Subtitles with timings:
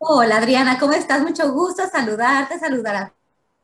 [0.00, 1.22] Hola Adriana, ¿cómo estás?
[1.22, 3.14] Mucho gusto saludarte, saludar a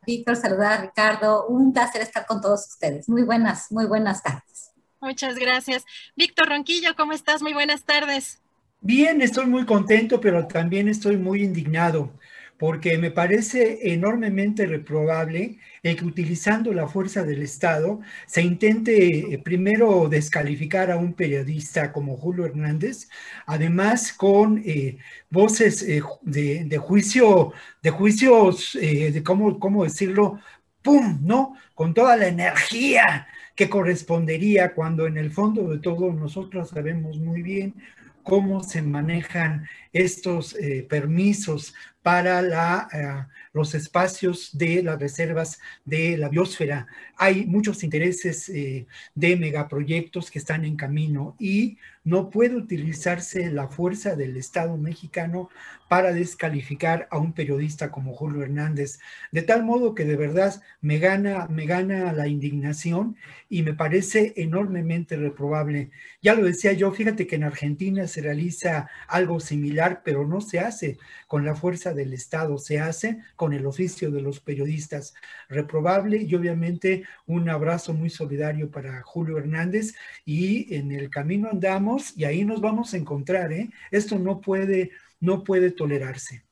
[0.05, 1.47] Víctor, saludar a Ricardo.
[1.47, 3.07] Un placer estar con todos ustedes.
[3.07, 4.71] Muy buenas, muy buenas tardes.
[4.99, 5.85] Muchas gracias.
[6.17, 7.41] Víctor Ronquillo, ¿cómo estás?
[7.41, 8.41] Muy buenas tardes.
[8.81, 12.11] Bien, estoy muy contento, pero también estoy muy indignado
[12.57, 15.57] porque me parece enormemente reprobable
[15.93, 22.17] que utilizando la fuerza del Estado se intente eh, primero descalificar a un periodista como
[22.17, 23.09] Julio Hernández,
[23.45, 24.97] además con eh,
[25.29, 27.53] voces eh, de, juicio,
[27.83, 30.39] de juicios, de cómo, cómo decirlo,
[30.81, 31.19] ¡pum!
[31.21, 31.55] ¿no?
[31.75, 37.41] Con toda la energía que correspondería cuando en el fondo de todo nosotros sabemos muy
[37.41, 37.75] bien
[38.23, 40.55] cómo se manejan estos
[40.89, 41.73] permisos
[42.05, 46.85] para eh, los espacios de las reservas de la biosfera.
[47.17, 48.85] Hay muchos intereses eh,
[49.15, 55.49] de megaproyectos que están en camino y no puede utilizarse la fuerza del Estado mexicano
[55.87, 58.99] para descalificar a un periodista como Julio Hernández,
[59.31, 63.15] de tal modo que de verdad me gana, me gana la indignación
[63.49, 65.91] y me parece enormemente reprobable.
[66.21, 70.59] Ya lo decía yo, fíjate que en Argentina se realiza algo similar, pero no se
[70.59, 70.97] hace
[71.27, 75.13] con la fuerza del Estado, se hace con el oficio de los periodistas.
[75.49, 82.17] Reprobable y obviamente un abrazo muy solidario para Julio Hernández y en el camino andamos
[82.17, 83.51] y ahí nos vamos a encontrar.
[83.51, 83.69] ¿eh?
[83.91, 86.43] Esto no puede, no puede tolerarse.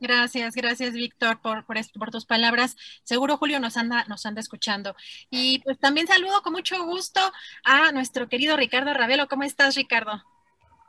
[0.00, 2.74] Gracias, gracias Víctor por, por, por, tus palabras.
[3.02, 4.96] Seguro Julio nos anda, nos anda escuchando.
[5.28, 7.20] Y pues también saludo con mucho gusto
[7.64, 9.28] a nuestro querido Ricardo Ravelo.
[9.28, 10.22] ¿Cómo estás, Ricardo?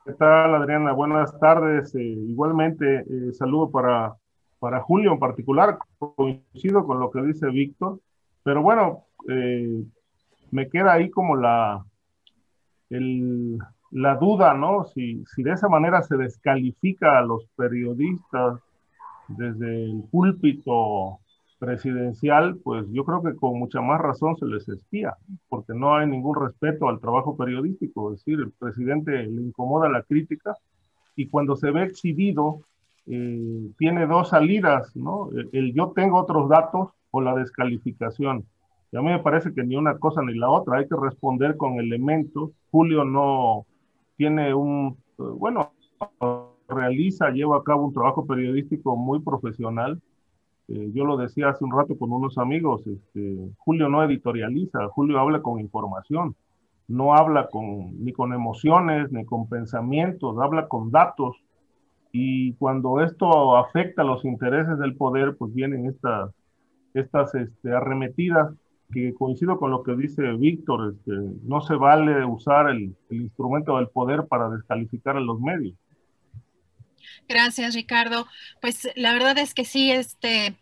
[0.04, 0.94] ¿Qué tal, Adriana?
[0.94, 1.94] Buenas tardes.
[1.94, 4.16] Eh, igualmente, eh, saludo para,
[4.58, 5.78] para Julio en particular.
[6.00, 8.00] Coincido con lo que dice Víctor,
[8.42, 9.84] pero bueno, eh,
[10.50, 11.86] me queda ahí como la,
[12.90, 14.86] la duda, ¿no?
[14.86, 18.60] Si, si de esa manera se descalifica a los periodistas
[19.28, 21.20] desde el púlpito
[21.62, 25.16] presidencial, pues yo creo que con mucha más razón se les espía,
[25.48, 30.02] porque no hay ningún respeto al trabajo periodístico, es decir, el presidente le incomoda la
[30.02, 30.58] crítica
[31.16, 32.62] y cuando se ve exhibido
[33.06, 35.30] eh, tiene dos salidas, ¿no?
[35.52, 38.44] El, yo tengo otros datos o la descalificación.
[38.92, 41.58] Y a mí me parece que ni una cosa ni la otra, hay que responder
[41.58, 42.50] con elementos.
[42.72, 43.68] Julio no
[44.18, 45.74] tiene un, bueno,
[46.68, 50.02] realiza, lleva a cabo un trabajo periodístico muy profesional,
[50.74, 55.20] eh, yo lo decía hace un rato con unos amigos, este, Julio no editorializa, Julio
[55.20, 56.36] habla con información,
[56.88, 61.38] no habla con, ni con emociones, ni con pensamientos, habla con datos.
[62.12, 66.32] Y cuando esto afecta los intereses del poder, pues vienen estas,
[66.94, 68.54] estas este, arremetidas
[68.92, 71.12] que coincido con lo que dice Víctor, este,
[71.44, 75.76] no se vale usar el, instrumento del poder para descalificar a los medios.
[77.28, 78.26] Gracias, Ricardo.
[78.62, 80.56] Pues la verdad es que sí, este,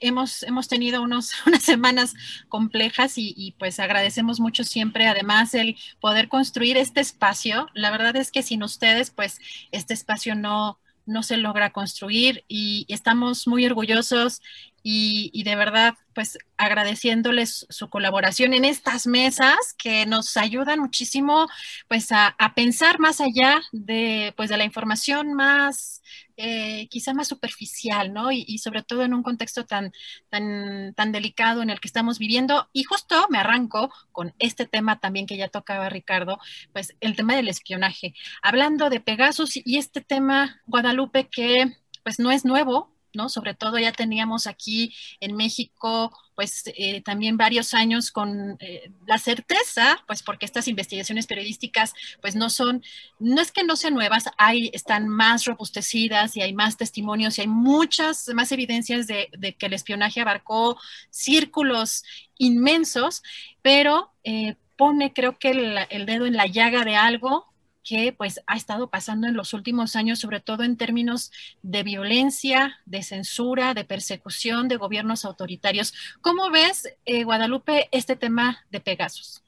[0.00, 2.14] hemos, hemos tenido unos, unas semanas
[2.48, 7.68] complejas y, pues agradecemos mucho siempre, además, el poder construir este espacio.
[7.74, 9.40] La verdad es que sin ustedes, pues
[9.70, 14.40] este espacio no, no se logra construir y estamos muy orgullosos
[14.84, 21.48] y, de verdad, pues agradeciéndoles su colaboración en estas mesas que nos ayudan muchísimo,
[21.86, 26.02] pues a, pensar más allá de, pues, de la información más
[26.44, 28.32] eh, quizá más superficial, ¿no?
[28.32, 29.92] Y, sobre todo en un contexto tan,
[30.28, 32.68] tan, tan delicado en el que estamos viviendo.
[32.72, 36.40] Y justo me arranco con este tema también que ya tocaba Ricardo,
[36.72, 38.14] pues el tema del espionaje.
[38.42, 43.28] Hablando de Pegasus y este tema, Guadalupe, que pues no es nuevo, ¿no?
[43.28, 49.18] Sobre todo ya teníamos aquí en México, pues eh, también varios años con eh, la
[49.18, 52.82] certeza, pues porque estas investigaciones periodísticas, pues no son,
[53.18, 57.42] no es que no sean nuevas, hay, están más robustecidas y hay más testimonios y
[57.42, 59.28] hay muchas más evidencias de,
[59.58, 60.78] que el espionaje abarcó
[61.10, 62.04] círculos
[62.38, 63.22] inmensos,
[63.60, 65.50] pero eh, pone creo que
[65.90, 67.51] el dedo en la llaga de algo
[67.82, 71.32] que pues ha estado pasando en los últimos años, sobre todo en términos
[71.62, 75.94] de violencia, de censura, de persecución de gobiernos autoritarios.
[76.20, 79.42] ¿Cómo ves, eh, Guadalupe, este tema de Pegasus?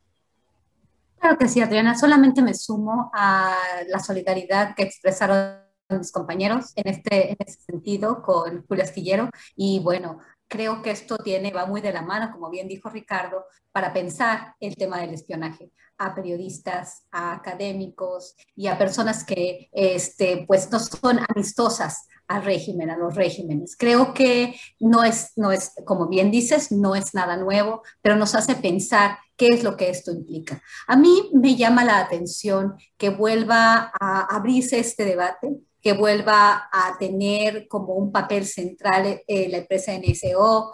[1.19, 1.97] Claro que sí, Adriana.
[1.97, 3.57] Solamente me sumo a
[3.89, 9.31] la solidaridad que expresaron mis compañeros en este, en este sentido con Julio Astillero.
[9.57, 10.19] Y bueno,
[10.49, 14.55] creo que esto tiene, va muy de la mano, como bien dijo Ricardo, para pensar
[14.61, 20.81] el tema del espionaje a periodistas, a académicos y a personas que este, pues no
[20.81, 23.77] son amistosas al régimen, a los regímenes.
[23.77, 28.35] Creo que no es, no es, como bien dices, no es nada nuevo, pero nos
[28.35, 30.63] hace pensar qué es lo que esto implica.
[30.87, 36.97] A mí me llama la atención que vuelva a abrirse este debate, que vuelva a
[36.99, 40.73] tener como un papel central eh, la empresa NSO,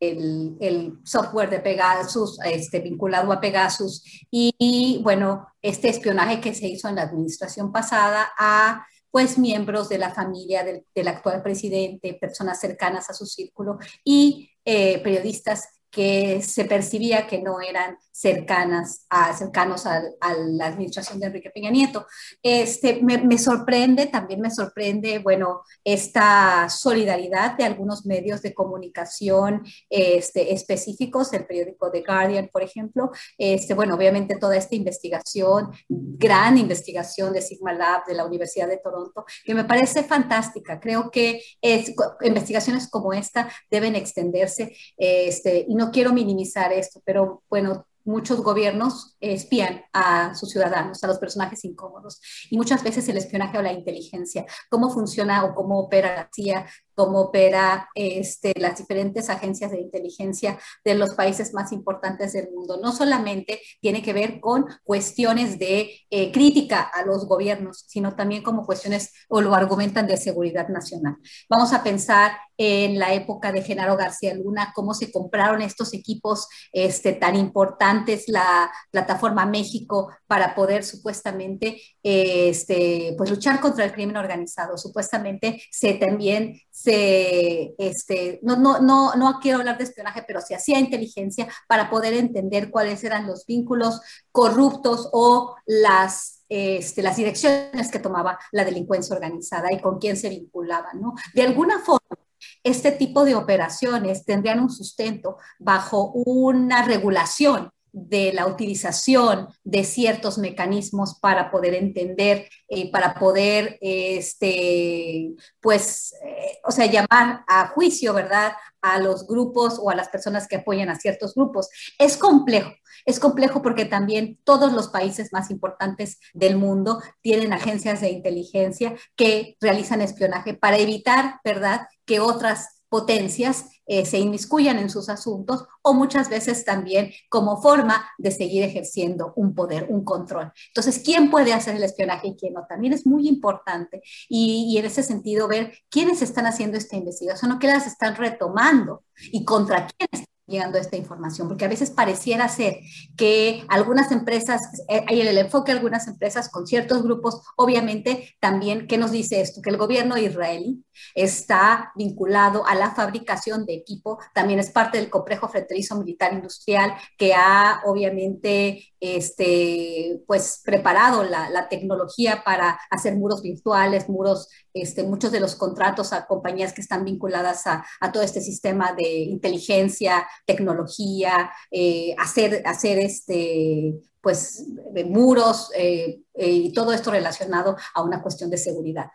[0.00, 4.02] el, software de Pegasus, este, vinculado a Pegasus,
[4.32, 9.98] y, bueno, este espionaje que se hizo en la administración pasada a pues miembros de
[9.98, 16.42] la familia del, del actual presidente, personas cercanas a su círculo y eh, periodistas que
[16.42, 22.06] se percibía que no eran cercanas a, cercanos a, la administración de Enrique Peña Nieto.
[22.42, 30.54] Este, me, sorprende, también me sorprende, bueno, esta solidaridad de algunos medios de comunicación este,
[30.54, 37.32] específicos, el periódico The Guardian, por ejemplo, este, bueno, obviamente toda esta investigación, gran investigación
[37.32, 40.80] de Sigma Lab de la Universidad de Toronto, que me parece fantástica.
[40.80, 41.92] Creo que es,
[42.22, 49.16] investigaciones como esta deben extenderse este, y no quiero minimizar esto, pero bueno, muchos gobiernos
[49.20, 52.20] espían a sus ciudadanos, a los personajes incómodos.
[52.50, 56.66] Y muchas veces el espionaje o la inteligencia, cómo funciona o cómo opera la CIA,
[56.94, 62.78] cómo opera este, las diferentes agencias de inteligencia de los países más importantes del mundo.
[62.80, 68.42] No solamente tiene que ver con cuestiones de eh, crítica a los gobiernos, sino también
[68.42, 71.16] como cuestiones, o lo argumentan, de seguridad nacional.
[71.48, 76.48] Vamos a pensar en la época de Genaro García Luna, cómo se compraron estos equipos
[76.72, 84.18] este, tan importantes, la plataforma México, para poder supuestamente este, pues, luchar contra el crimen
[84.18, 84.76] organizado.
[84.76, 90.54] Supuestamente se también se, este, no, no, no, no quiero hablar de espionaje, pero se
[90.54, 97.90] hacía inteligencia para poder entender cuáles eran los vínculos corruptos o las, este, las direcciones
[97.90, 101.14] que tomaba la delincuencia organizada y con quién se vinculaban, ¿no?
[101.32, 102.18] De alguna forma,
[102.62, 110.36] este tipo de operaciones tendrían un sustento bajo una regulación de la utilización de ciertos
[110.36, 118.12] mecanismos para poder entender eh, para poder, este, pues, eh, o sea, llamar a juicio,
[118.12, 118.52] ¿verdad?
[118.82, 121.68] A los grupos o a las personas que apoyan a ciertos grupos.
[121.98, 122.72] Es complejo,
[123.04, 128.96] es complejo porque también todos los países más importantes del mundo tienen agencias de inteligencia
[129.14, 135.66] que realizan espionaje para evitar, ¿verdad?, que otras potencias eh, se inmiscuyan en sus asuntos
[135.82, 140.52] o muchas veces también como forma de seguir ejerciendo un poder, un control.
[140.68, 142.64] Entonces, ¿quién puede hacer el espionaje y quién no?
[142.68, 147.58] También es muy importante y, en ese sentido ver quiénes están haciendo esta investigación o
[147.58, 152.78] qué las están retomando y contra quiénes llegando esta información, porque a veces pareciera ser
[153.16, 158.86] que algunas empresas, eh, hay el enfoque de algunas empresas con ciertos grupos, obviamente también,
[158.86, 159.62] ¿qué nos dice esto?
[159.62, 160.84] Que el gobierno israelí
[161.14, 166.94] está vinculado a la fabricación de equipo, también es parte del complejo fronterizo militar industrial
[167.16, 175.04] que ha obviamente este, pues preparado la, la tecnología para hacer muros virtuales, muros, este,
[175.04, 180.26] muchos de los contratos a compañías que están vinculadas a, todo este sistema de inteligencia,
[180.46, 184.66] tecnología, eh, hacer, hacer este, pues,
[185.06, 189.10] muros eh, eh, y todo esto relacionado a una cuestión de seguridad.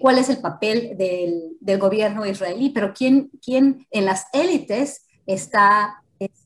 [0.00, 2.70] ¿Cuál es el papel del, del, gobierno israelí?
[2.70, 6.01] Pero ¿quién, quién en las élites está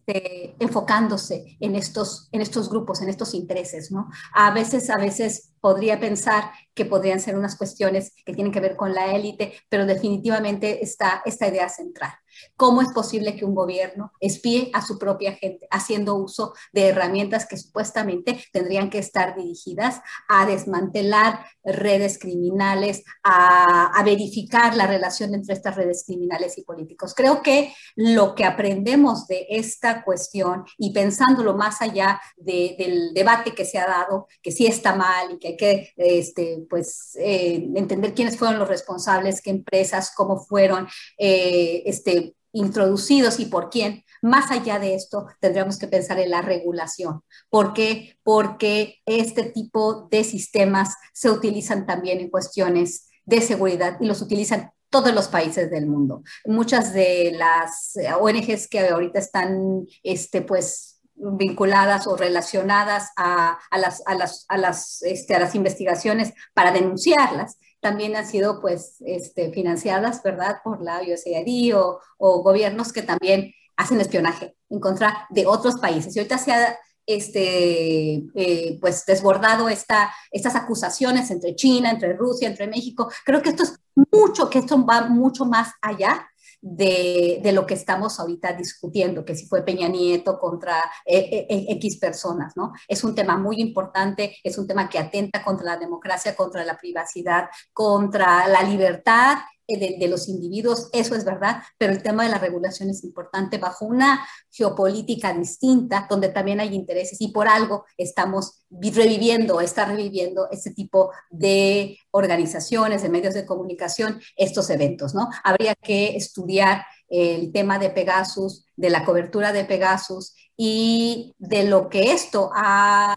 [0.06, 4.08] este, enfocándose en estos, en estos grupos, en estos intereses, ¿no?
[4.32, 8.76] A veces, a veces podría pensar que podrían ser unas cuestiones que tienen que ver
[8.76, 12.12] con la élite, pero definitivamente está esta idea central.
[12.56, 17.46] ¿Cómo es posible que un gobierno espíe a su propia gente haciendo uso de herramientas
[17.46, 25.54] que supuestamente tendrían que estar dirigidas a desmantelar redes criminales, a, verificar la relación entre
[25.54, 27.12] estas redes criminales y políticos?
[27.14, 33.64] Creo que lo que aprendemos de esta cuestión y pensándolo más allá del debate que
[33.64, 38.14] se ha dado, que sí está mal y que hay que este, pues, eh, entender
[38.14, 40.86] quiénes fueron los responsables, qué empresas, cómo fueron
[41.18, 42.25] eh, este,
[42.56, 44.04] introducidos y por quién.
[44.22, 47.22] Más allá de esto, tendríamos que pensar en la regulación.
[47.50, 48.18] ¿Por qué?
[48.22, 54.70] Porque este tipo de sistemas se utilizan también en cuestiones de seguridad y los utilizan
[54.88, 56.22] todos los países del mundo.
[56.46, 64.14] Muchas de las ONGs que ahorita están, este, pues, vinculadas o relacionadas a, las, a,
[64.14, 70.20] las, a, las, este, a las investigaciones para denunciarlas, también han sido pues este, financiadas,
[70.20, 75.76] ¿verdad?, por la USAID o, o gobiernos que también hacen espionaje en contra de otros
[75.76, 76.16] países.
[76.16, 76.76] Y ahorita se ha
[77.06, 83.08] este, eh, pues desbordado esta, estas acusaciones entre China, entre Rusia, entre México.
[83.24, 86.28] Creo que esto es mucho, que esto va mucho más allá
[86.68, 91.98] de, lo que estamos ahorita discutiendo, que si fue Peña Nieto contra eh, eh, X
[91.98, 92.72] personas, ¿no?
[92.88, 96.76] Es un tema muy importante, es un tema que atenta contra la democracia, contra la
[96.76, 102.30] privacidad, contra la libertad eh, de, los individuos, eso es verdad, pero el tema de
[102.30, 107.84] la regulación es importante bajo una geopolítica distinta, donde también hay intereses y por algo
[107.96, 115.28] estamos reviviendo, está reviviendo este tipo de organizaciones, de medios de comunicación, estos eventos, ¿no?
[115.42, 121.88] Habría que estudiar el tema de Pegasus, de la cobertura de Pegasus y de lo
[121.88, 123.16] que esto ha,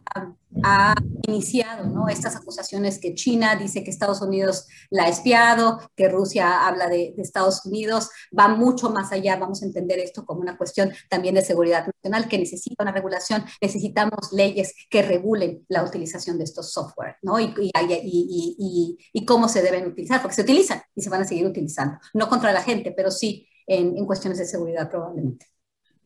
[1.26, 2.10] iniciado, ¿no?
[2.10, 7.14] Estas acusaciones que China dice que Estados Unidos la ha espiado, que Rusia habla de,
[7.18, 11.44] Estados Unidos, va mucho más allá, vamos a entender esto como una cuestión también de
[11.44, 17.18] seguridad nacional que necesita una regulación, necesitamos leyes que regulen la utilización de estos software,
[17.22, 17.40] ¿no?
[17.40, 21.46] Y, y, y cómo se deben utilizar, porque se utilizan y se van a seguir
[21.46, 25.46] utilizando, no contra la gente, pero sí en, cuestiones de seguridad probablemente.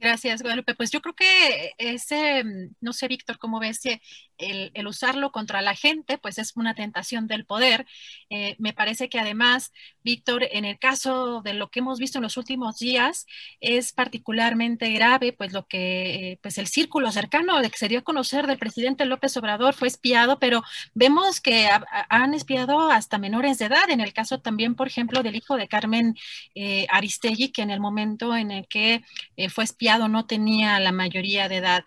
[0.03, 0.75] Gracias, Guadalupe.
[0.75, 2.43] Pues yo creo que ese,
[2.81, 3.79] no sé, Víctor, ¿cómo ves
[4.37, 7.85] el, usarlo contra la gente, pues es una tentación del poder.
[8.29, 9.71] Eh, me parece que además,
[10.03, 13.25] Víctor, en el caso de lo que hemos visto en los últimos días,
[13.61, 18.03] es particularmente grave, pues lo que, pues el círculo cercano de que se dio a
[18.03, 21.69] conocer del presidente López Obrador fue espiado, pero vemos que
[22.09, 23.89] han espiado hasta menores de edad.
[23.89, 26.15] En el caso también, por ejemplo, del hijo de Carmen
[26.55, 29.03] eh, Aristegui, que en el momento en el que
[29.37, 31.85] eh, fue espiado no tenía la mayoría de edad.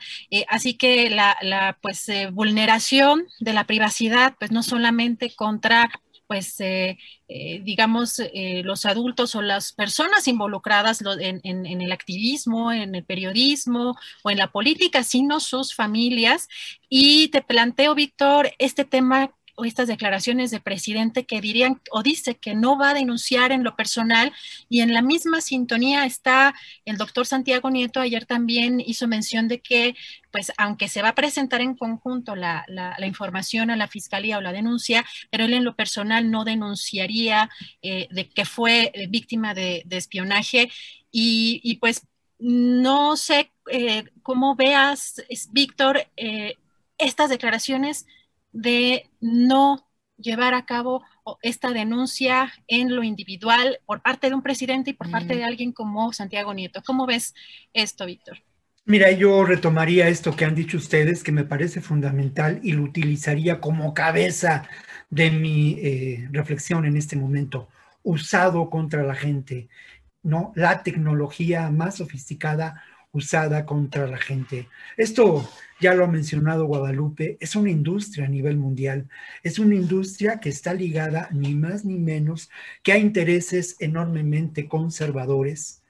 [0.48, 5.88] así que la, pues, vulneración de la privacidad, pues no solamente contra
[6.26, 6.98] pues eh,
[7.28, 13.04] eh, digamos, eh, los adultos o las personas involucradas en, en, el activismo, en el
[13.04, 16.48] periodismo o en la política, sino sus familias.
[16.88, 19.30] Y te planteo, Víctor, este tema
[19.64, 23.76] estas declaraciones de presidente que dirían o dice que no va a denunciar en lo
[23.76, 24.32] personal
[24.68, 29.60] y en la misma sintonía está el doctor Santiago Nieto, ayer también hizo mención de
[29.60, 29.96] que
[30.30, 34.42] pues aunque se va a presentar en conjunto la, la, información a la fiscalía o
[34.42, 37.48] la denuncia, pero él en lo personal no denunciaría
[37.80, 40.70] eh, de que fue víctima de, espionaje.
[41.10, 42.06] Y, pues
[42.38, 45.22] no sé eh, cómo veas,
[45.52, 46.56] Víctor, eh,
[46.98, 48.06] estas declaraciones
[48.56, 49.86] de no
[50.16, 51.02] llevar a cabo
[51.42, 55.72] esta denuncia en lo individual por parte de un presidente y por parte de alguien
[55.72, 56.82] como Santiago Nieto.
[56.84, 57.34] ¿Cómo ves
[57.74, 58.38] esto, Víctor?
[58.86, 63.60] Mira, yo retomaría esto que han dicho ustedes, que me parece fundamental y lo utilizaría
[63.60, 64.68] como cabeza
[65.10, 67.68] de mi eh, reflexión en este momento,
[68.02, 69.68] usado contra la gente,
[70.22, 70.52] ¿no?
[70.54, 72.82] La tecnología más sofisticada
[73.12, 74.68] usada contra la gente.
[74.96, 75.48] Esto
[75.80, 79.08] ya lo ha mencionado Guadalupe, es una industria a nivel mundial,
[79.42, 82.50] es una industria que está ligada ni más ni menos
[82.82, 85.82] que a intereses enormemente conservadores,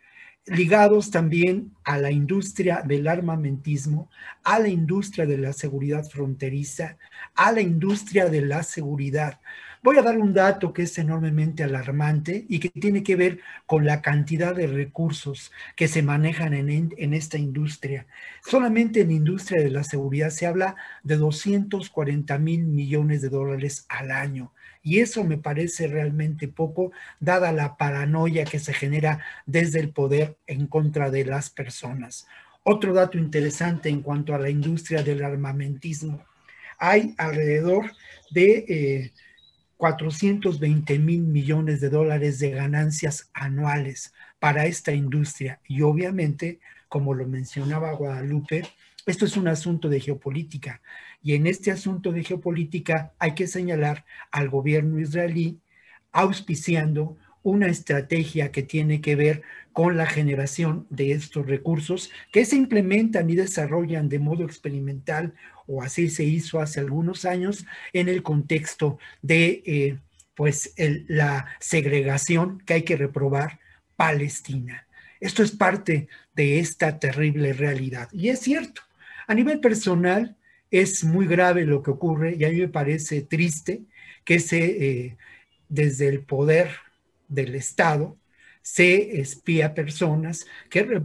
[0.46, 4.10] ligados también a la industria del armamentismo,
[4.44, 6.98] a la industria de la seguridad fronteriza,
[7.34, 9.40] a la industria de la seguridad.
[9.86, 13.86] Voy a dar un dato que es enormemente alarmante y que tiene que ver con
[13.86, 18.08] la cantidad de recursos que se manejan en, en esta industria.
[18.44, 20.74] Solamente en industria de la seguridad se habla
[21.04, 24.52] de 240 mil millones de dólares al año.
[24.82, 26.90] Y eso me parece realmente poco,
[27.20, 32.26] dada la paranoia que se genera desde el poder en contra de las personas.
[32.64, 36.24] Otro dato interesante en cuanto a la industria del armamentismo.
[36.76, 37.92] Hay alrededor
[38.32, 39.12] de
[39.76, 45.60] 420 eh, mil millones de dólares de ganancias anuales para esta industria.
[45.66, 48.62] Y obviamente, como lo mencionaba Guadalupe,
[49.06, 50.80] esto es un asunto de geopolítica.
[51.22, 55.60] Y en este asunto de geopolítica hay que señalar al gobierno israelí
[56.12, 59.42] auspiciando una estrategia que tiene que ver
[59.72, 65.34] con la generación de estos recursos que se implementan y desarrollan de modo experimental,
[65.66, 69.98] o así se hizo hace algunos años, en el contexto de eh,
[70.34, 70.74] pues
[71.08, 73.58] la segregación que hay que reprobar
[73.96, 74.86] Palestina.
[75.20, 78.08] Esto es parte de esta terrible realidad.
[78.12, 78.82] Y es cierto,
[79.26, 80.36] a nivel personal
[80.70, 83.82] es muy grave lo que ocurre y a mí me parece triste
[84.24, 85.16] que se, eh,
[85.68, 86.70] desde el poder
[87.28, 88.16] del Estado
[88.62, 91.02] se espía personas que,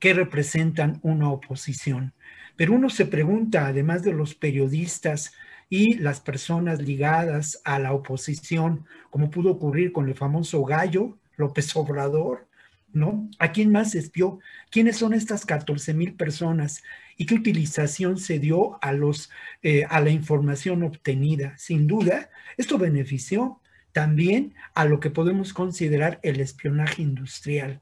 [0.00, 2.12] que representan una oposición.
[2.56, 5.32] Pero uno se pregunta, además de los periodistas
[5.68, 11.74] y las personas ligadas a la oposición, como pudo ocurrir con el famoso gallo López
[11.74, 12.46] Obrador,
[12.92, 13.28] ¿no?
[13.38, 14.38] ¿A quién más espió?
[14.70, 16.82] ¿Quiénes son estas 14 mil personas?
[17.16, 19.30] ¿Y qué utilización se dio a, los,
[19.62, 21.58] eh, a la información obtenida?
[21.58, 23.60] Sin duda, esto benefició
[23.92, 27.80] también a lo que podemos considerar el espionaje industrial.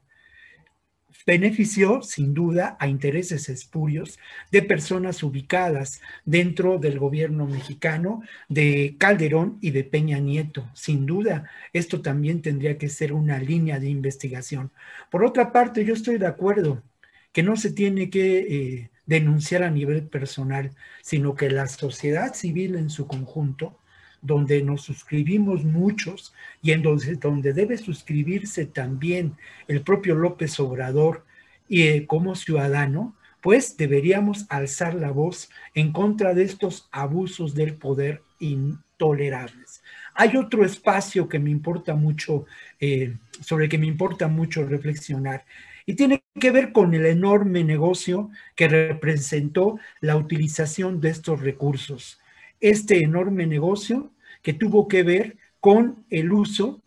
[1.25, 4.19] Benefició, sin duda, a intereses espurios
[4.51, 10.69] de personas ubicadas dentro del gobierno mexicano, de Calderón y de Peña Nieto.
[10.73, 14.71] Sin duda, esto también tendría que ser una línea de investigación.
[15.09, 16.83] Por otra parte, yo estoy de acuerdo
[17.31, 22.75] que no se tiene que eh, denunciar a nivel personal, sino que la sociedad civil
[22.75, 23.77] en su conjunto
[24.23, 29.35] donde nos suscribimos muchos y en donde, debe suscribirse también
[29.67, 31.25] el propio López Obrador
[31.69, 37.75] y eh, como ciudadano, pues deberíamos alzar la voz en contra de estos abusos del
[37.75, 39.83] poder intolerables.
[40.15, 42.45] Hay otro espacio que me importa mucho,
[42.79, 45.43] eh, sobre el que me importa mucho reflexionar,
[45.85, 52.21] y tiene que ver con el enorme negocio que representó la utilización de estos recursos.
[52.61, 54.12] Este enorme negocio
[54.43, 56.81] que tuvo que ver con el uso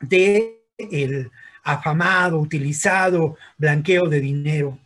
[0.00, 1.30] de el
[1.62, 4.78] afamado, utilizado blanqueo de dinero,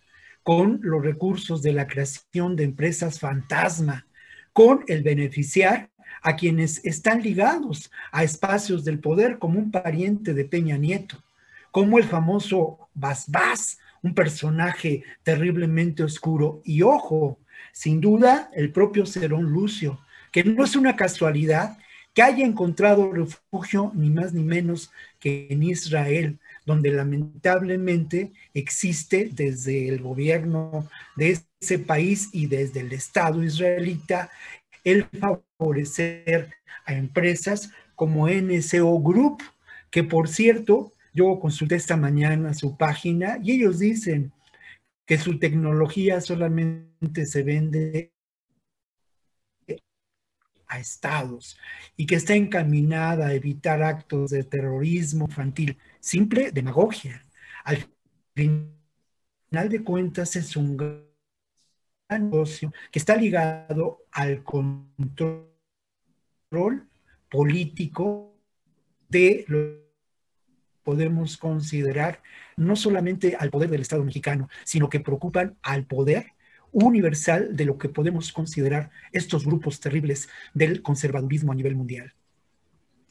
[0.42, 4.06] con los recursos de la creación de empresas fantasma,
[4.52, 5.90] con el beneficiar
[6.22, 11.22] a quienes están ligados a espacios del poder como un pariente de Peña Nieto,
[11.70, 16.62] como el famoso Bas un personaje terriblemente oscuro.
[16.64, 17.38] Y ojo,
[17.72, 20.00] sin duda el propio Cerón Lucio,
[20.32, 21.78] que no es una casualidad
[22.22, 30.00] haya encontrado refugio ni más ni menos que en Israel, donde lamentablemente existe desde el
[30.00, 34.30] gobierno de ese país y desde el Estado israelita
[34.84, 36.54] el favorecer
[36.84, 39.42] a empresas como NSO Group,
[39.90, 44.32] que por cierto, yo consulté esta mañana su página y ellos dicen
[45.06, 48.12] que su tecnología solamente se vende
[50.70, 51.58] a estados
[51.96, 55.76] y que está encaminada a evitar actos de terrorismo infantil.
[55.98, 57.26] Simple demagogia.
[57.64, 57.86] Al
[58.34, 65.50] final de cuentas es un gran negocio que está ligado al control
[67.28, 68.34] político
[69.08, 69.90] de lo
[70.82, 72.22] podemos considerar
[72.56, 76.32] no solamente al poder del Estado mexicano, sino que preocupan al poder
[76.72, 82.14] universal de lo que podemos considerar estos grupos terribles del conservadurismo a nivel mundial.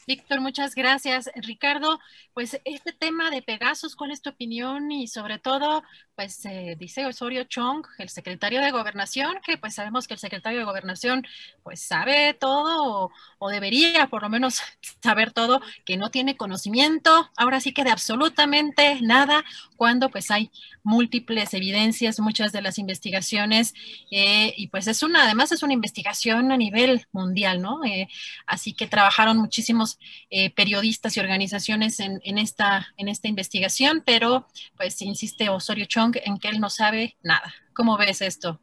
[0.07, 1.29] Víctor, muchas gracias.
[1.35, 1.99] Ricardo,
[2.33, 4.91] pues este tema de Pegasus, ¿cuál es tu opinión?
[4.91, 5.83] Y sobre todo,
[6.15, 10.59] pues eh, dice Osorio Chong, el secretario de Gobernación, que pues sabemos que el secretario
[10.59, 11.25] de Gobernación
[11.63, 14.61] pues sabe todo o, debería por lo menos
[15.03, 19.43] saber todo, que no tiene conocimiento, ahora sí que de absolutamente nada,
[19.75, 20.51] cuando pues hay
[20.83, 23.73] múltiples evidencias, muchas de las investigaciones,
[24.11, 27.83] eh, y pues es una, además es una investigación a nivel mundial, ¿no?
[27.85, 28.07] Eh,
[28.45, 29.88] así que trabajaron muchísimos
[30.29, 34.45] eh, periodistas y organizaciones en, esta, investigación, pero
[34.77, 37.53] pues insiste Osorio Chong en que él no sabe nada.
[37.73, 38.59] ¿Cómo ves esto?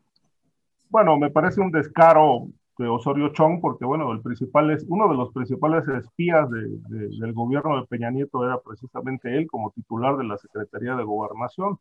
[0.89, 5.17] Bueno, me parece un descaro de Osorio Chong, porque bueno, el principal es, uno de
[5.17, 10.37] los principales espías del gobierno de Peña Nieto era precisamente él como titular de la
[10.37, 11.79] Secretaría de Gobernación.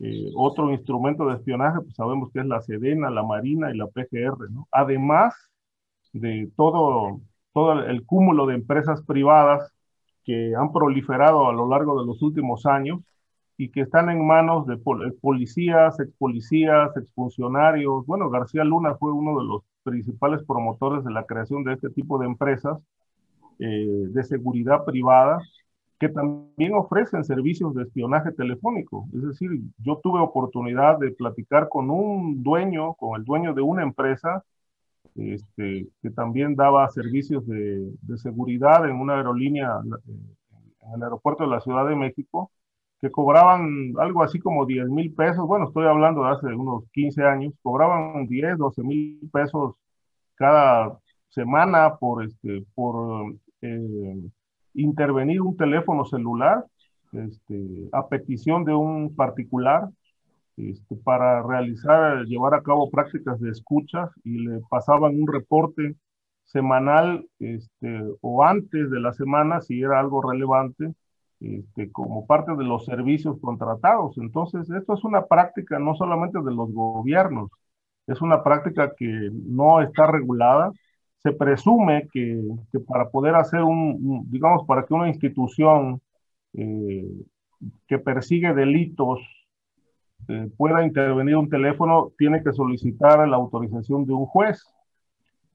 [0.00, 3.86] Eh, otro instrumento de espionaje, pues sabemos que es la Sedena, la Marina y la
[3.86, 4.66] PGR, ¿no?
[4.72, 5.34] Además
[6.12, 7.20] de todo
[7.54, 9.72] todo el cúmulo de empresas privadas
[10.24, 13.00] que han proliferado a lo largo de los últimos años
[13.56, 18.04] y que están en manos de policías, ex policías, exfuncionarios.
[18.06, 22.18] Bueno, García Luna fue uno de los principales promotores de la creación de este tipo
[22.18, 22.78] de empresas
[23.60, 25.38] eh, de seguridad privada
[26.00, 29.06] que también ofrecen servicios de espionaje telefónico.
[29.14, 33.84] Es decir, yo tuve oportunidad de platicar con un dueño, con el dueño de una
[33.84, 34.44] empresa
[35.14, 41.60] este, que también daba servicios de, seguridad en una aerolínea en el aeropuerto de la
[41.60, 42.50] Ciudad de México
[43.00, 47.22] que cobraban algo así como 10 mil pesos, bueno, estoy hablando de hace unos 15
[47.22, 49.76] años, cobraban 10, 12 mil pesos
[50.36, 54.30] cada semana por, este, por eh,
[54.74, 56.64] intervenir un teléfono celular
[57.12, 59.88] este, a petición de un particular
[60.56, 65.96] este, para realizar, llevar a cabo prácticas de escuchas y le pasaban un reporte
[66.44, 70.94] semanal este, o antes de la semana si era algo relevante
[71.40, 74.16] este, como parte de los servicios contratados.
[74.18, 77.50] Entonces, esto es una práctica no solamente de los gobiernos,
[78.06, 80.72] es una práctica que no está regulada.
[81.18, 82.40] Se presume que,
[82.86, 86.00] para poder hacer un, digamos, para que una institución
[86.54, 87.06] eh,
[87.88, 89.20] que persigue delitos
[90.28, 94.62] eh, pueda intervenir un teléfono, tiene que solicitar la autorización de un juez.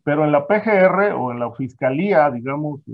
[0.04, 2.94] Pero en la PGR o en la fiscalía, digamos, eh,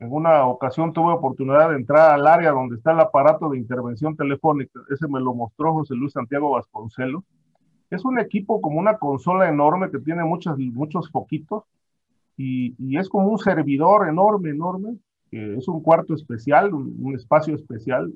[0.00, 4.16] en una ocasión tuve oportunidad de entrar al área donde está el aparato de intervención
[4.16, 4.80] telefónica.
[4.90, 7.24] Ese me lo mostró José Luis Santiago Vasconcelos.
[7.90, 11.64] Es un equipo como una consola enorme que tiene muchos, muchos foquitos
[12.36, 14.96] y, y es como un servidor enorme, enorme.
[15.30, 18.12] es un cuarto especial, un, espacio especial.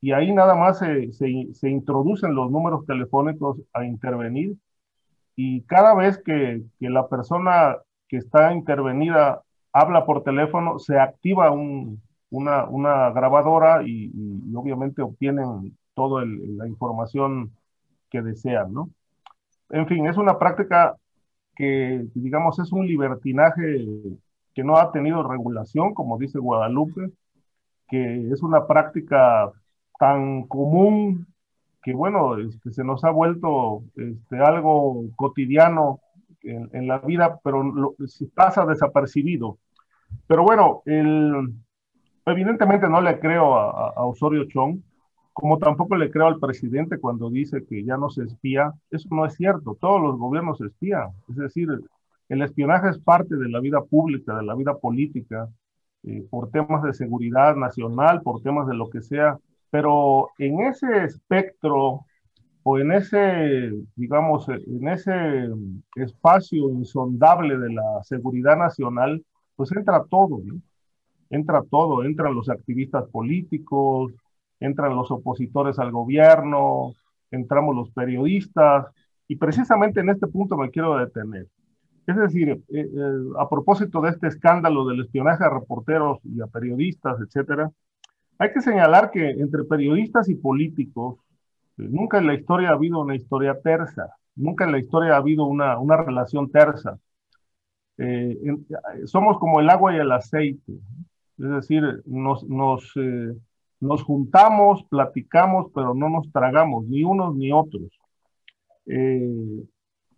[0.00, 4.56] Y ahí nada más se, se, se introducen los números telefónicos a intervenir.
[5.36, 7.76] Y cada vez que, que la persona
[8.08, 11.50] que está intervenida habla por teléfono, se activa
[12.30, 14.10] una, una, grabadora y,
[14.54, 17.52] obviamente obtienen toda la información
[18.10, 18.90] que desean, ¿no?
[19.70, 20.96] En fin, es una práctica
[21.54, 23.84] que, digamos, es un libertinaje
[24.54, 27.10] que no ha tenido regulación, como dice Guadalupe,
[27.88, 29.52] que es una práctica
[29.98, 31.26] tan común
[31.82, 36.00] que, bueno, este, se nos ha vuelto este, algo cotidiano
[36.42, 37.94] en, la vida, pero lo,
[38.34, 39.58] pasa desapercibido.
[40.26, 41.54] Pero bueno, el,
[42.26, 44.80] evidentemente no le creo a, Osorio Chong,
[45.32, 48.72] como tampoco le creo al presidente cuando dice que ya no se espía.
[48.90, 51.10] Eso no es cierto, todos los gobiernos espían.
[51.28, 51.68] Es decir,
[52.28, 55.48] el espionaje es parte de la vida pública, de la vida política,
[56.04, 59.38] eh, por temas de seguridad nacional, por temas de lo que sea.
[59.70, 62.06] Pero en ese espectro
[62.62, 65.48] o en ese, digamos, en ese
[65.96, 69.24] espacio insondable de la seguridad nacional,
[69.56, 70.60] pues entra todo, ¿no?
[71.30, 74.12] Entra todo, entran los activistas políticos,
[74.60, 76.94] entran los opositores al gobierno,
[77.30, 78.86] entramos los periodistas,
[79.28, 81.46] y precisamente en este punto me quiero detener.
[82.06, 82.88] Es decir, eh, eh,
[83.38, 87.70] a propósito de este escándalo del espionaje a reporteros y a periodistas, etcétera,
[88.38, 91.18] hay que señalar que entre periodistas y políticos
[91.78, 95.18] eh, nunca en la historia ha habido una historia tersa, nunca en la historia ha
[95.18, 96.98] habido una, una relación tersa.
[97.98, 98.38] Eh,
[99.06, 100.72] somos como el agua y el aceite,
[101.38, 103.34] es decir, nos, nos, eh,
[103.80, 107.90] nos juntamos, platicamos, pero no nos tragamos, ni unos ni otros.
[108.86, 109.64] Eh,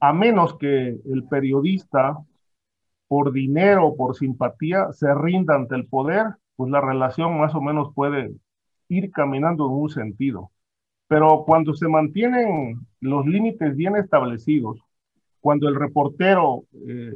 [0.00, 2.18] a menos que el periodista,
[3.06, 6.26] por dinero o por simpatía, se rinda ante el poder,
[6.60, 8.34] pues la relación más o menos puede
[8.88, 10.50] ir caminando en un sentido.
[11.08, 14.78] Pero cuando se mantienen los límites bien establecidos,
[15.40, 17.14] cuando el reportero eh,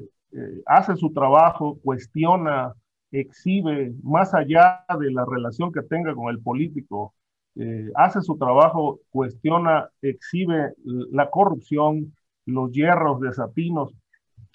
[0.65, 2.73] hace su trabajo, cuestiona,
[3.11, 7.13] exhibe, más allá de la relación que tenga con el político,
[7.57, 12.15] eh, hace su trabajo, cuestiona, exhibe la corrupción,
[12.47, 13.93] los hierros de Sapinos,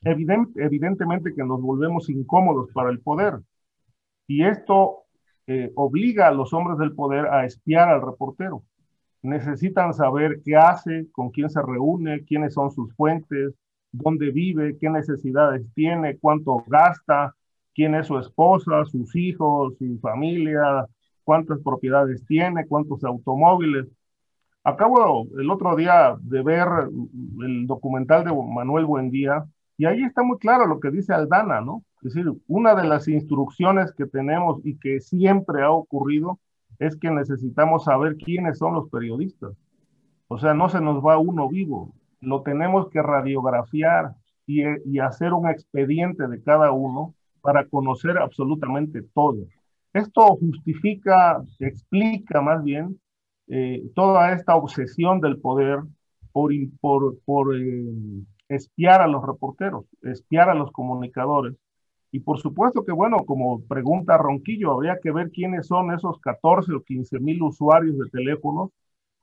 [0.04, 3.40] evidentemente que nos volvemos incómodos para el poder.
[4.30, 5.06] Y esto
[5.48, 8.62] eh, obliga a los hombres del poder a espiar al reportero.
[9.24, 13.56] Necesitan saber qué hace, con quién se reúne, quiénes son sus fuentes,
[13.92, 17.36] dónde vive, qué necesidades tiene, cuánto gasta,
[17.74, 20.86] quién es su esposa, sus hijos, su familia,
[21.24, 23.88] cuántas propiedades tiene, cuántos automóviles.
[24.64, 26.68] Acabo el otro día de ver
[27.44, 29.44] el documental de Manuel Buendía
[29.76, 31.84] y ahí está muy claro lo que dice Aldana, ¿no?
[32.02, 36.40] Es decir, una de las instrucciones que tenemos y que siempre ha ocurrido
[36.80, 39.54] es que necesitamos saber quiénes son los periodistas.
[40.28, 44.14] O sea, no se nos va uno vivo lo tenemos que radiografiar
[44.46, 49.46] y, hacer un expediente de cada uno para conocer absolutamente todo.
[49.94, 53.00] Esto justifica, explica más bien
[53.48, 55.82] eh, toda esta obsesión del poder
[56.32, 57.86] por, por, por eh,
[58.48, 61.56] espiar a los reporteros, espiar a los comunicadores.
[62.12, 66.74] Y por supuesto que, bueno, como pregunta Ronquillo, habría que ver quiénes son esos 14
[66.74, 68.72] o 15 mil usuarios de teléfonos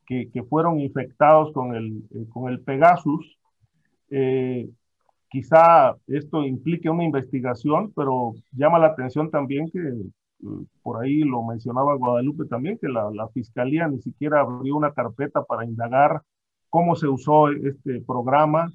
[0.07, 3.39] que, que fueron infectados con el, eh, con el Pegasus.
[4.11, 4.69] Eh,
[5.29, 11.43] quizá esto implique una investigación, pero llama la atención también que, eh, por ahí lo
[11.43, 16.23] mencionaba Guadalupe también, que la, la Fiscalía ni siquiera abrió una carpeta para indagar
[16.71, 18.73] cómo se usó este programa,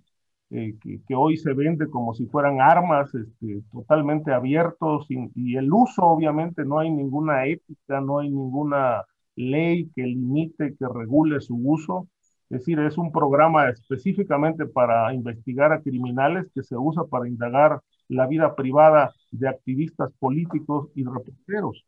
[0.53, 0.75] eh,
[1.07, 6.65] que, hoy se vende como si fueran armas este, totalmente abiertos y, el uso obviamente
[6.65, 9.03] no hay ninguna ética, no hay ninguna
[9.37, 12.09] ley que limite, que regule su uso.
[12.49, 17.79] Es decir, es un programa específicamente para investigar a criminales que se usa para indagar
[18.09, 21.85] la vida privada de activistas políticos y reporteros.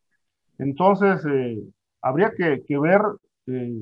[0.58, 1.62] Entonces, eh,
[2.02, 3.02] habría que, que ver
[3.48, 3.74] eh,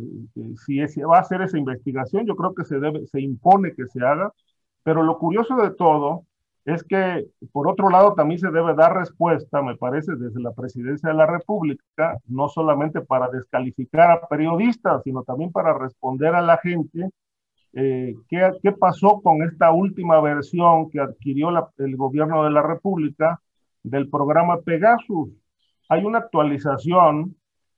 [0.65, 2.25] si va a hacer esa investigación.
[2.25, 4.33] Yo creo que se, debe, se impone que se haga
[4.83, 6.23] pero lo curioso de todo
[6.65, 11.09] es que, por otro lado, también se debe dar respuesta, me parece, desde la presidencia
[11.09, 16.57] de la República, no solamente para descalificar a periodistas, sino también para responder a la
[16.57, 17.09] gente
[17.73, 23.39] eh, ¿qué, ¿qué, pasó con esta última versión que adquirió el gobierno de la República
[23.83, 25.29] del programa Pegasus.
[25.89, 27.35] Hay una actualización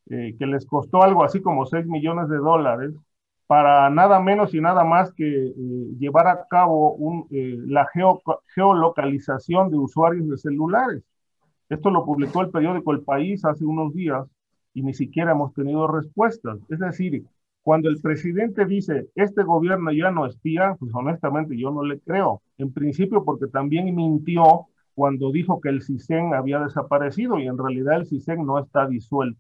[0.10, 2.92] eh, que les costó algo así como 6 millones de dólares
[3.48, 5.54] para nada menos y nada más que eh,
[6.00, 7.88] llevar a cabo eh, la
[8.56, 11.04] geolocalización de usuarios de celulares.
[11.70, 14.26] Esto lo publicó el periódico El País hace unos días
[14.74, 16.60] y ni siquiera hemos tenido respuestas.
[16.70, 17.26] Es decir,
[17.62, 22.42] cuando el presidente dice, este gobierno ya no espía, pues honestamente yo no le creo.
[22.58, 27.96] En principio porque también mintió cuando dijo que el CISEN había desaparecido y en realidad
[27.96, 29.40] el CISEN no está disuelto.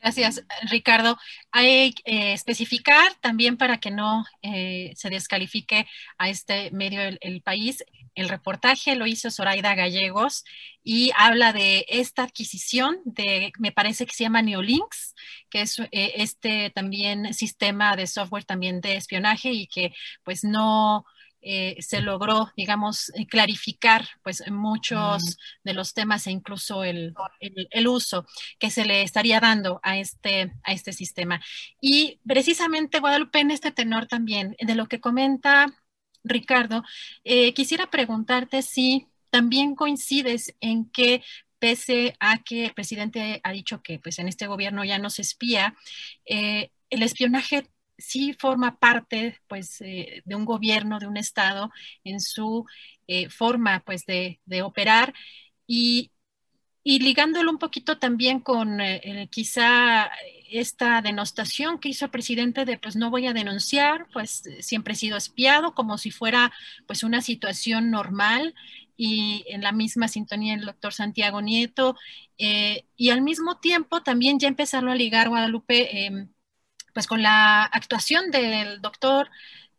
[0.00, 1.18] Gracias, Ricardo.
[1.50, 5.86] Hay que eh, especificar también para que no eh, se descalifique
[6.18, 7.84] a este medio el, país.
[8.14, 10.44] El reportaje lo hizo Zoraida Gallegos
[10.82, 15.14] y habla de esta adquisición de, me parece que se llama Neolinks,
[15.48, 19.92] que es eh, este también sistema de software también de espionaje y que
[20.24, 21.06] pues no,
[21.48, 27.86] eh, se logró, digamos, eh, clarificar pues muchos de los temas e incluso el, el,
[27.86, 28.26] uso
[28.58, 31.40] que se le estaría dando a este, a este sistema.
[31.80, 35.72] Y precisamente, Guadalupe, en este tenor también, de lo que comenta
[36.24, 36.82] Ricardo,
[37.22, 41.22] eh, quisiera preguntarte si también coincides en que
[41.60, 45.22] pese a que el presidente ha dicho que pues en este gobierno ya no se
[45.22, 45.76] espía,
[46.24, 51.70] el espionaje sí forma parte pues eh, de un gobierno, de un estado
[52.04, 52.64] en su
[53.06, 55.14] eh, forma pues de, operar.
[55.66, 56.12] Y,
[56.84, 60.08] ligándolo un poquito también con eh, quizá
[60.48, 64.96] esta denostación que hizo el presidente de pues no voy a denunciar, pues siempre he
[64.96, 66.52] sido espiado como si fuera
[66.86, 68.54] pues una situación normal
[68.96, 71.96] y en la misma sintonía el doctor Santiago Nieto
[72.38, 76.28] y al mismo tiempo también ya empezarlo a ligar Guadalupe em,
[76.96, 79.28] pues con la actuación del doctor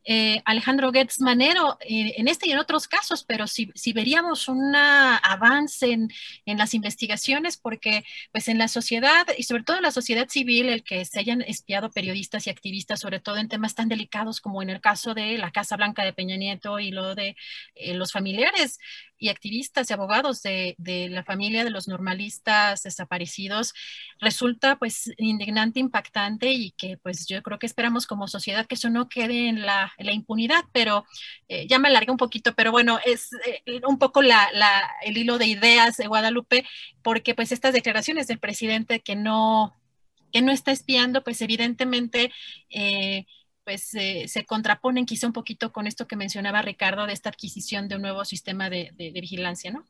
[0.06, 4.76] eh, Alejandro Getz Manero eh, en este y en otros casos, pero si, veríamos un
[4.76, 6.10] avance en,
[6.46, 10.70] en, las investigaciones, porque pues en la sociedad y sobre todo en la sociedad civil,
[10.70, 14.62] el que se hayan espiado periodistas y activistas, sobre todo en temas tan delicados como
[14.62, 17.36] en el caso de la Casa Blanca de Peña Nieto y lo de
[17.74, 18.80] eh, los familiares
[19.20, 23.74] y activistas y abogados de, de, la familia de los normalistas desaparecidos,
[24.20, 28.90] resulta pues indignante, impactante y que pues yo creo que esperamos como sociedad que eso
[28.90, 31.06] no quede en la la impunidad, pero
[31.48, 34.50] eh, ya me alargué un poquito, pero bueno, es eh, un poco la,
[35.04, 36.66] el hilo de ideas de Guadalupe,
[37.04, 39.76] porque pues estas declaraciones del presidente que no,
[40.32, 42.32] que no está espiando, pues evidentemente...
[42.70, 43.26] Eh,
[43.68, 47.98] pues se contraponen quizá un poquito con esto que mencionaba Ricardo de esta adquisición de
[47.98, 49.84] un nuevo sistema de, de, vigilancia, ¿no?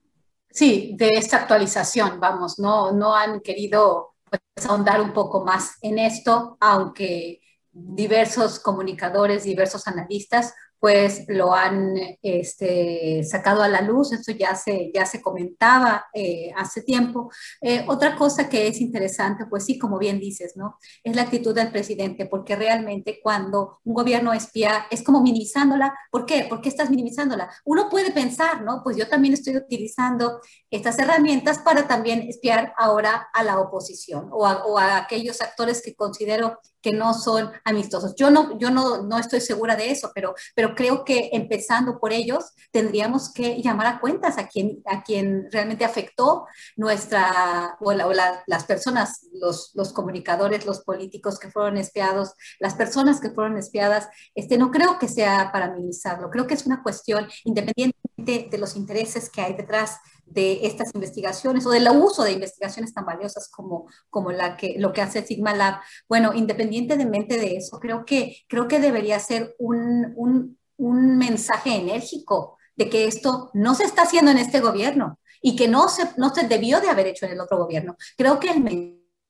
[0.49, 5.99] Sí, de esta actualización, vamos, no, no han querido pues, ahondar un poco más en
[5.99, 7.39] esto, aunque
[7.71, 14.91] diversos comunicadores, diversos analistas pues lo han este, sacado a la luz, esto ya se,
[14.93, 17.31] ya se comentaba eh, hace tiempo.
[17.61, 20.77] Eh, otra cosa que es interesante, pues sí, como bien dices, ¿no?
[21.03, 25.93] Es la actitud del presidente, porque realmente cuando un gobierno espía es como minimizándola.
[26.11, 26.45] ¿Por qué?
[26.47, 27.49] ¿Por qué estás minimizándola?
[27.65, 28.81] Uno puede pensar, ¿no?
[28.83, 34.45] Pues yo también estoy utilizando estas herramientas para también espiar ahora a la oposición o
[34.45, 38.15] a, o a aquellos actores que considero que no son amistosos.
[38.15, 42.13] Yo no, yo no, no estoy segura de eso, pero, pero creo que empezando por
[42.13, 48.63] ellos, tendríamos que llamar a cuentas a quien, a quien realmente afectó nuestra, o, las
[48.65, 54.71] personas, los, comunicadores, los políticos que fueron espiados, las personas que fueron espiadas, este, no
[54.71, 59.41] creo que sea para minimizarlo, creo que es una cuestión independientemente de los intereses que
[59.41, 59.97] hay detrás
[60.29, 64.93] de estas investigaciones o del uso de investigaciones tan valiosas como, como la que, lo
[64.93, 65.79] que hace Sigma Lab.
[66.07, 72.57] Bueno, independientemente de eso, creo que, creo que debería ser un, un, un mensaje enérgico
[72.75, 76.33] de que esto no se está haciendo en este gobierno y que no se, no
[76.33, 77.95] se debió de haber hecho en el otro gobierno.
[78.17, 78.61] Creo que el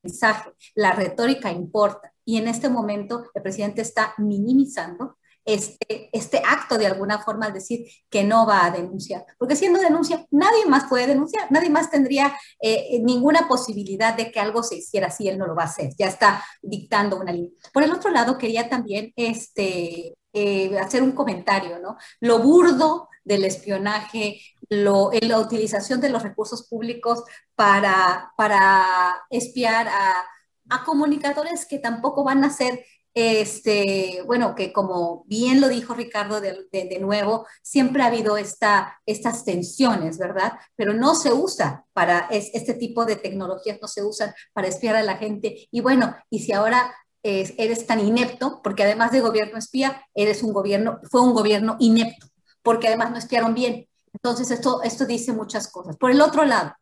[0.03, 6.77] mensaje, la retórica importa y en este momento el presidente está minimizando este, este acto
[6.77, 9.25] de alguna forma al decir que no va a denunciar.
[9.39, 14.41] Porque siendo denuncia, nadie más puede denunciar, nadie más tendría eh, ninguna posibilidad de que
[14.41, 15.91] algo se hiciera si él no lo va a hacer.
[15.97, 17.51] Ya está dictando una línea.
[17.73, 21.95] Por el otro lado, quería también este, eh, hacer un comentario, ¿no?
[22.19, 27.23] Lo burdo del espionaje, lo, la utilización de los recursos públicos
[27.55, 28.85] para, para
[29.29, 30.25] espiar a,
[30.69, 32.83] a comunicadores que tampoco van a ser
[33.17, 39.43] este, bueno, que como bien lo dijo Ricardo de, nuevo, siempre ha habido esta, estas
[39.43, 40.53] tensiones, ¿verdad?
[40.75, 45.01] Pero no se usa para este tipo de tecnologías, no se usan para espiar a
[45.01, 45.67] la gente.
[45.71, 50.53] Y bueno, y si ahora eres tan inepto, porque además de gobierno espía, eres un
[50.53, 52.27] gobierno, fue un gobierno inepto,
[52.61, 53.87] porque además no espiaron bien.
[54.13, 55.97] Entonces, esto, esto dice muchas cosas.
[55.97, 56.73] Por el otro lado,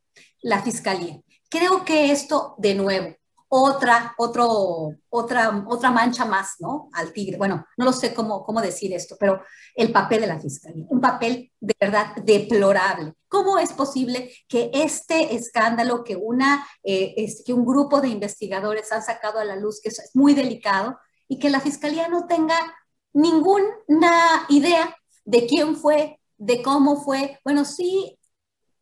[0.42, 1.20] la fiscalía.
[1.50, 3.16] Creo que esto, de nuevo,
[3.62, 6.90] otra, otro, otra, otra mancha más, ¿no?
[6.94, 7.38] Al tigre.
[7.38, 9.42] Bueno, no lo sé cómo, cómo decir esto, pero
[9.76, 13.14] el papel de la fiscalía, un papel de verdad deplorable.
[13.28, 18.92] ¿Cómo es posible que este escándalo que, una, eh, es, que un grupo de investigadores
[18.92, 22.58] han sacado a la luz, que es muy delicado, y que la fiscalía no tenga
[23.14, 23.70] ninguna
[24.50, 27.40] idea de quién fue, de cómo fue?
[27.44, 28.18] Bueno, sí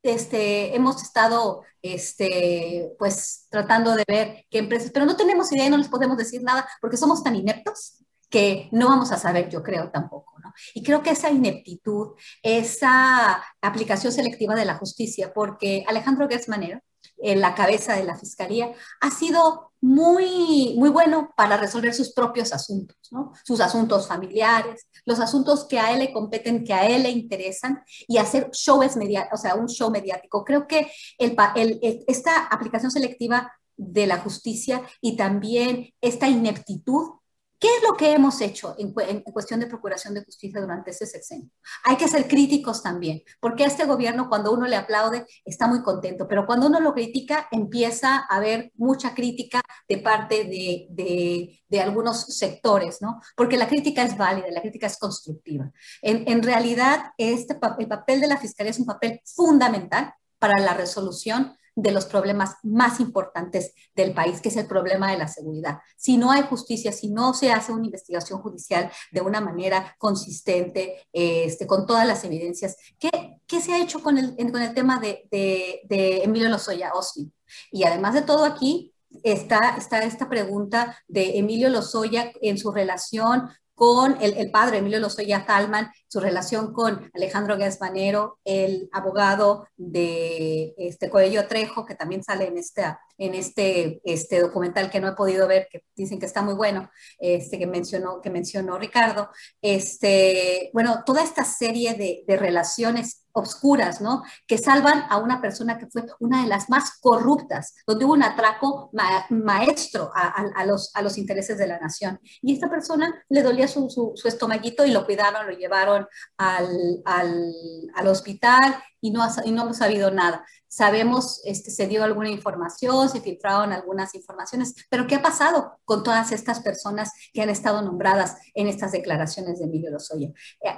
[0.04, 5.70] este, hemos estado este, pues, tratando de ver qué empresas, pero no tenemos idea y
[5.70, 9.62] no les podemos decir nada porque somos tan ineptos que no vamos a saber, yo
[9.62, 10.34] creo tampoco.
[10.39, 10.54] ¿no?
[10.74, 16.82] Y creo que esa ineptitud, esa aplicación selectiva de la justicia, porque Alejandro Gersmanero,
[17.18, 22.54] en la cabeza de la fiscalía, ha sido muy, muy bueno para resolver sus propios
[22.54, 23.34] asuntos, ¿no?
[23.43, 27.84] sus asuntos familiares, los asuntos que a él le competen, que a él le interesan
[28.08, 30.46] y hacer shows mediáticos, o sea, un show mediático.
[30.46, 37.15] Creo que el, el, esta aplicación selectiva de la justicia y también esta ineptitud
[37.63, 41.49] ¿Qué es lo que hemos hecho en, cuestión de procuración de justicia durante ese sexenio?
[41.86, 45.82] Hay que ser críticos también, porque a este gobierno cuando uno le aplaude está muy
[45.82, 52.36] contento, pero cuando uno lo critica empieza a haber mucha crítica de parte de, algunos
[52.38, 53.21] sectores, ¿no?
[53.38, 55.71] Porque la crítica es válida, la crítica es constructiva.
[56.02, 61.56] En, realidad, este, el papel de la Fiscalía es un papel fundamental para la resolución
[61.76, 65.80] de los problemas más importantes del país, que es el problema de la seguridad.
[65.98, 71.08] Si no hay justicia, si no se hace una investigación judicial de una manera consistente,
[71.12, 73.10] este, con todas las evidencias, ¿qué,
[73.48, 77.34] qué se ha hecho con el, con el tema de, de, Emilio Lozoya Austin?
[77.72, 83.50] Y además de todo aquí, está, está esta pregunta de Emilio Lozoya en su relación
[83.76, 90.76] con el, el, padre Emilio Lozoya Talman, su relación con Alejandro Gasbanero, el abogado de
[90.78, 92.84] este Coello Trejo, que también sale en este,
[93.17, 96.91] en este, este documental que no he podido ver, que dicen que está muy bueno,
[97.17, 99.32] este, que, mencionó, que mencionó Ricardo.
[99.60, 104.21] Este, bueno, toda esta serie de, de relaciones obscuras, ¿no?
[104.45, 108.21] Que salvan a una persona que fue una de las más corruptas, donde hubo un
[108.21, 108.91] atraco
[109.30, 112.19] maestro a, los, a los intereses de la nación.
[112.43, 116.03] Y esta persona le dolía su, su estomaguito y lo cuidaron, lo llevaron
[116.38, 117.54] al, al,
[117.94, 120.46] al hospital y no, y no hemos sabido nada.
[120.70, 126.04] Sabemos, este, se dio alguna información, se filtraron algunas informaciones, pero ¿qué ha pasado con
[126.04, 130.32] todas estas personas que han estado nombradas en estas declaraciones de Emilio Lozoya?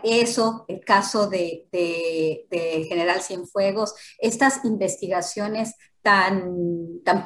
[0.04, 7.24] Eso, el caso de, de, General Cienfuegos, estas investigaciones tan, tan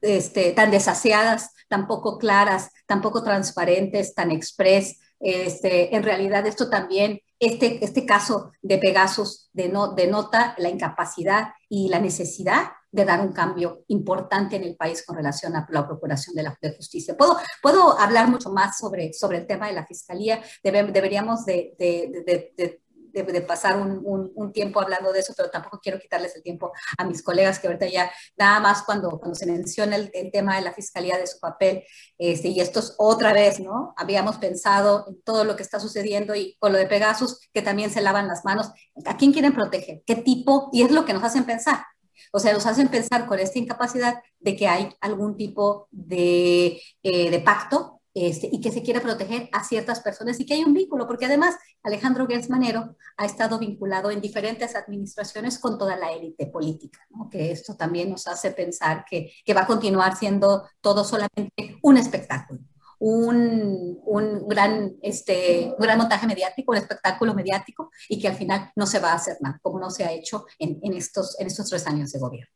[0.00, 6.68] este, tan desaseadas, tan poco claras, tan poco transparentes, tan express, este, en realidad esto
[6.68, 13.32] también este, este caso de Pegasus denota la incapacidad y la necesidad de dar un
[13.32, 17.14] cambio importante en el país con relación a la procuración de la justicia.
[17.14, 20.42] Puedo, puedo hablar mucho más sobre, sobre el tema de la fiscalía.
[20.62, 22.80] deberíamos de, de,
[23.24, 24.02] pasar un,
[24.34, 27.66] un, tiempo hablando de eso, pero tampoco quiero quitarles el tiempo a mis colegas que
[27.66, 31.38] ahorita ya, nada más cuando, cuando se menciona el, tema de la fiscalía de su
[31.38, 31.84] papel,
[32.18, 33.94] este, y esto es otra vez, ¿no?
[33.96, 37.90] Habíamos pensado en todo lo que está sucediendo y con lo de Pegasus, que también
[37.90, 38.70] se lavan las manos.
[39.04, 40.02] ¿A quién quieren proteger?
[40.06, 40.70] ¿Qué tipo?
[40.72, 41.84] Y es lo que nos hacen pensar.
[42.32, 47.30] O sea, nos hacen pensar con esta incapacidad de que hay algún tipo de, eh,
[47.30, 50.72] de pacto este, y que se quiere proteger a ciertas personas y que hay un
[50.72, 56.10] vínculo, porque además Alejandro Gertz Manero ha estado vinculado en diferentes administraciones con toda la
[56.12, 57.28] élite política, ¿no?
[57.28, 61.98] que esto también nos hace pensar que, que, va a continuar siendo todo solamente un
[61.98, 62.60] espectáculo.
[62.98, 68.72] Un, un, gran, este, un gran montaje mediático, un espectáculo mediático y que al final
[68.76, 71.48] no se va a hacer nada, como no se ha hecho en, en estos, en
[71.48, 72.50] estos tres años de gobierno.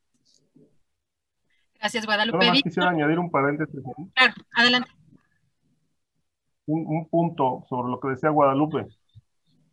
[1.75, 2.51] Gracias, Guadalupe.
[2.63, 3.79] quisiera añadir un paréntesis.
[4.15, 4.89] Claro, adelante
[6.65, 8.87] un, punto sobre lo que decía Guadalupe.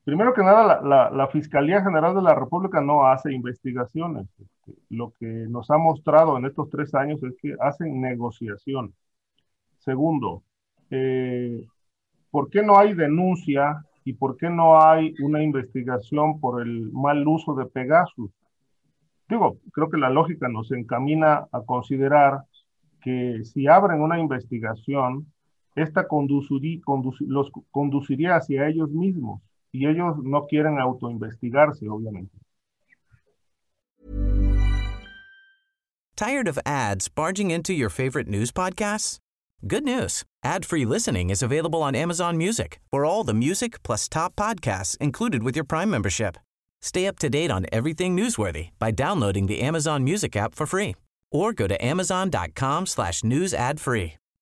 [0.04, 4.26] Primero que nada, la, Fiscalía General de la República no hace investigaciones.
[4.88, 8.94] Lo que nos ha mostrado en estos tres años es que hacen negociación.
[9.78, 10.42] Segundo,
[10.90, 11.66] eh,
[12.30, 17.26] ¿por qué no hay denuncia y por qué no hay una investigación por el mal
[17.28, 18.30] uso de Pegasus?
[19.28, 22.44] Digo, creo que la lógica nos encamina a considerar
[23.02, 25.26] que si abren una investigación,
[25.78, 26.80] esta conduciría,
[27.20, 29.40] los conduciría hacia ellos mismos
[29.72, 32.38] y ellos no quieren autoinvestigarse, obviamente.
[36.16, 39.18] Tired of ads barging into your favorite news podcasts?
[39.66, 40.24] Good news.
[40.44, 42.80] Ad-free listening is available on Amazon Music.
[42.90, 46.36] For all the music plus top podcasts included with your Prime membership.
[46.80, 50.94] Stay up to date on everything newsworthy by downloading the Amazon Music app for free
[51.30, 54.14] or go to amazon.com slash news ad free.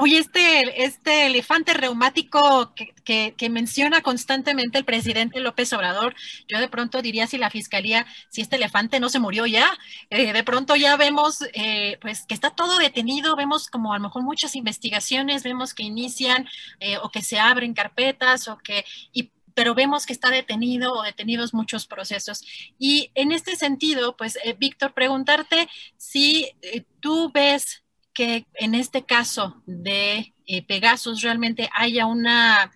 [0.00, 6.16] Oye, este, este elefante reumático que, que, menciona constantemente el presidente López Obrador,
[6.48, 9.78] yo de pronto diría si la fiscalía, si este elefante no se murió ya,
[10.10, 14.02] eh, de pronto ya vemos eh, pues que está todo detenido, vemos como a lo
[14.02, 16.48] mejor muchas investigaciones, vemos que inician
[16.80, 21.02] eh, o que se abren carpetas o que, y, pero vemos que está detenido o
[21.04, 22.42] detenidos muchos procesos.
[22.80, 26.50] Y en este sentido, pues, Víctor, preguntarte si
[26.98, 27.83] tú ves
[28.14, 32.72] que en este caso de eh, Pegasus realmente haya una,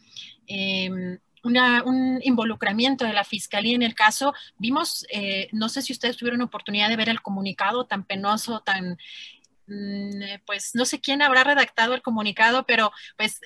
[0.47, 4.34] em, un involucramiento de la fiscalía en el caso.
[4.59, 8.99] Vimos, eh, no sé si ustedes tuvieron oportunidad de ver el comunicado tan penoso, tan,
[9.68, 13.41] mm, pues no sé quién habrá redactado el comunicado, pero pues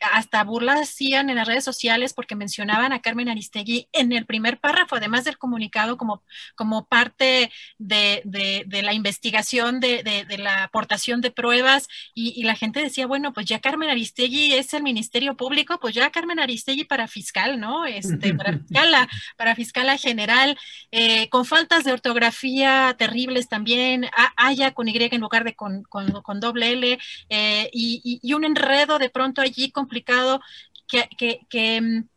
[0.00, 4.58] hasta burlas hacían en las redes sociales porque mencionaban a Carmen Aristegui en el primer
[4.58, 6.22] párrafo, además del comunicado como,
[6.54, 12.80] como parte de, de, la investigación, de, de, la aportación de pruebas, y, la gente
[12.80, 17.08] decía, bueno, pues ya Carmen Aristegui es el Ministerio Público, pues ya Carmen Aristegui para
[17.08, 17.84] fiscal, ¿no?
[17.84, 20.56] Este, para fiscala, para fiscala general,
[20.90, 26.40] eh, con faltas de ortografía terribles también, haya con Y en lugar de con, con,
[26.40, 30.40] doble L, eh, y, y un enredo de pronto allí con complicado
[30.86, 32.08] que, mm,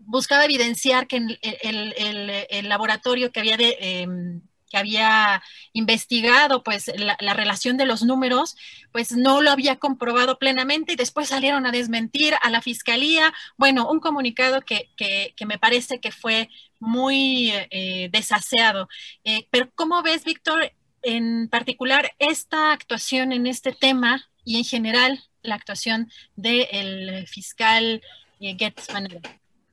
[0.00, 5.40] buscaba evidenciar que el, laboratorio que había em, que había
[5.72, 8.56] investigado pues la, relación de los números,
[8.90, 13.32] pues no lo había comprobado plenamente y después salieron a desmentir a la fiscalía.
[13.56, 14.90] Bueno, un comunicado que,
[15.46, 16.48] me parece que fue
[16.80, 18.88] muy eh, desaseado.
[19.22, 25.22] Eh, pero ¿cómo ves, Víctor, en particular esta actuación en este tema y en general
[25.44, 28.02] la actuación del fiscal
[28.40, 28.56] eh,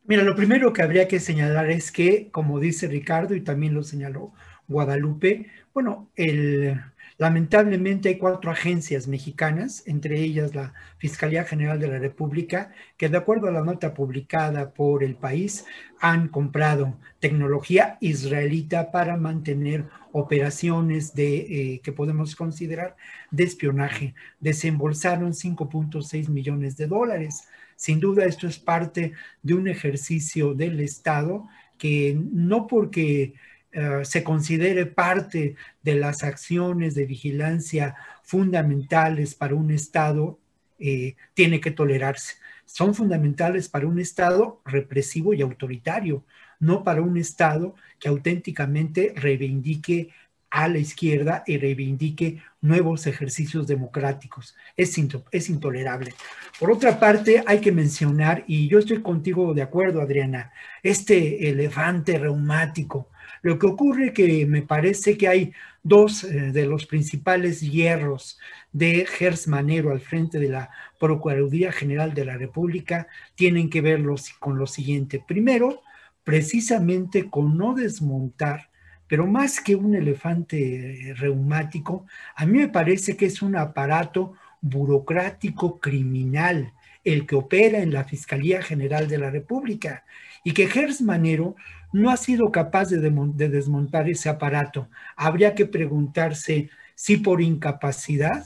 [0.05, 3.84] Mira, lo primero que habría que señalar es que, como dice Ricardo y también lo
[3.84, 4.34] señaló
[4.67, 6.80] Guadalupe, bueno, el,
[7.22, 13.17] lamentablemente hay cuatro agencias mexicanas, entre ellas la Fiscalía General de la República, que de
[13.17, 15.63] acuerdo a la nota publicada por el país,
[15.99, 22.95] han comprado tecnología israelita para mantener operaciones de, eh, que podemos considerar
[23.30, 24.15] de espionaje.
[24.39, 27.47] Desembolsaron 5.6 millones de dólares.
[27.76, 29.13] Sin duda esto es parte
[29.43, 31.47] de un ejercicio del Estado
[31.78, 33.36] que no porque
[33.74, 40.39] eh, se considere parte de las acciones de vigilancia fundamentales para un Estado,
[40.80, 42.36] eh, tiene que tolerarse.
[42.65, 46.24] Son fundamentales para un Estado represivo y autoritario,
[46.59, 50.09] no para un Estado que auténticamente reivindique
[50.49, 54.55] a la izquierda y reivindique nuevos ejercicios democráticos.
[54.76, 54.97] Es,
[55.32, 56.13] es intolerable.
[56.59, 60.51] Por otra parte, hay que mencionar, y yo estoy contigo de acuerdo, Adriana,
[60.84, 63.07] este elefante reumático.
[63.41, 68.39] Lo que ocurre que me parece que hay dos eh, de los principales hierros
[68.71, 70.69] de Gers Manero al frente de la
[70.99, 74.03] Procuraduría General de la República tienen que ver
[74.39, 75.23] con lo siguiente.
[75.27, 75.81] Primero,
[76.23, 78.71] precisamente con no desmontar
[79.11, 84.35] pero más que un elefante eh, reumático, a mí me parece que es un aparato
[84.61, 86.71] burocrático criminal
[87.03, 90.05] el que opera en la Fiscalía General de la República
[90.45, 91.57] y que Gers Manero
[91.93, 94.89] no ha sido capaz de, de, desmontar ese aparato.
[95.15, 98.45] Habría que preguntarse si por incapacidad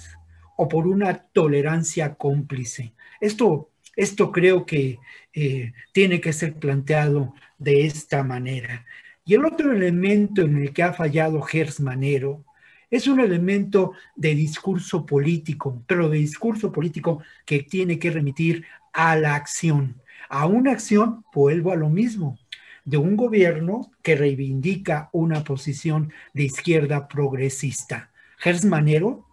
[0.55, 2.93] o por una tolerancia cómplice.
[3.19, 4.99] Esto, esto creo que
[5.33, 8.85] eh, tiene que ser planteado de esta manera.
[9.25, 12.45] Y el otro elemento en el que ha fallado Gers Manero
[12.89, 19.15] es un elemento de discurso político, pero de discurso político que tiene que remitir a
[19.15, 20.01] la acción.
[20.29, 22.39] A una acción, vuelvo a lo mismo,
[22.85, 28.11] de un gobierno que reivindica una posición de izquierda progresista.
[28.37, 29.25] Gers Manero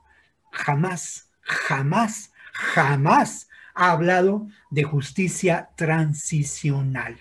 [0.51, 7.17] jamás, jamás, jamás ha hablado de justicia transicional.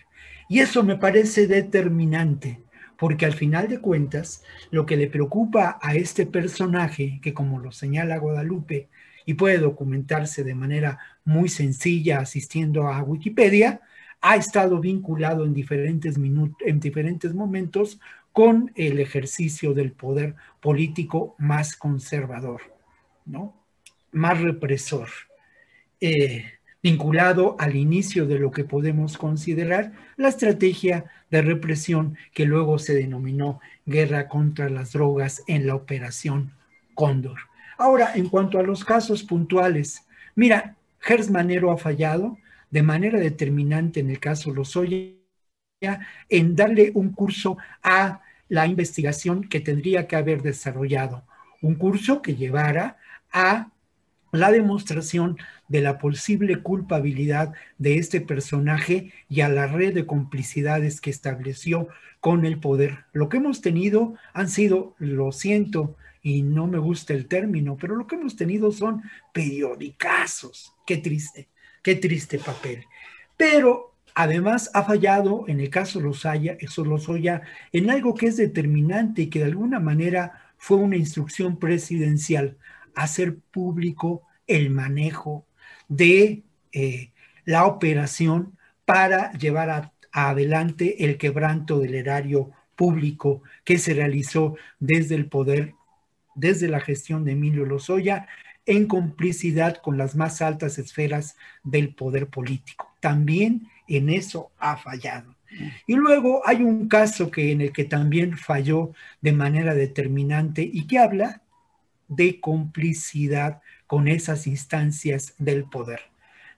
[0.49, 2.61] Y eso me parece determinante,
[2.97, 7.71] porque al final de cuentas, lo que le preocupa a este personaje, que como lo
[7.71, 8.89] señala Guadalupe,
[9.25, 13.81] y puede documentarse de manera muy sencilla asistiendo a Wikipedia,
[14.21, 17.99] ha estado vinculado en diferentes, en diferentes momentos
[18.31, 22.61] con el ejercicio del poder político más conservador,
[23.25, 23.53] ¿no?
[24.11, 25.09] más represor.
[25.99, 26.45] Eh,
[26.83, 32.95] vinculado al inicio de lo que podemos considerar la estrategia de represión que luego se
[32.95, 36.53] denominó guerra contra las drogas en la operación
[36.95, 37.39] Cóndor.
[37.77, 40.05] Ahora, en cuanto a los casos puntuales,
[40.35, 42.37] mira, Gers Manero ha fallado
[42.71, 45.15] de manera determinante en el caso Lozoya
[46.29, 51.23] en darle un curso a la investigación que tendría que haber desarrollado,
[51.61, 52.97] un curso que llevara
[53.31, 53.71] a
[54.31, 61.01] la demostración de la posible culpabilidad de este personaje y a la red de complicidades
[61.01, 61.87] que estableció
[62.19, 63.05] con el poder.
[63.13, 67.95] Lo que hemos tenido han sido, lo siento, y no me gusta el término, pero
[67.95, 69.01] lo que hemos tenido son
[69.33, 70.73] periodicazos.
[70.85, 71.47] Qué triste,
[71.81, 72.85] qué triste papel.
[73.37, 79.27] Pero además ha fallado en el caso Lozoya, Lozoya en algo que es determinante y
[79.27, 82.57] que de alguna manera fue una instrucción presidencial
[82.95, 85.45] hacer público el manejo
[85.87, 87.11] de eh,
[87.45, 95.27] la operación para llevar adelante el quebranto del erario público que se realizó desde el
[95.27, 95.73] poder,
[96.35, 98.27] desde la gestión de Emilio Lozoya,
[98.65, 102.93] en complicidad con las más altas esferas del poder político.
[102.99, 105.35] También en eso ha fallado.
[105.85, 110.87] Y luego hay un caso que en el que también falló de manera determinante y
[110.87, 111.41] que habla
[112.07, 116.01] de complicidad con esas instancias del poder.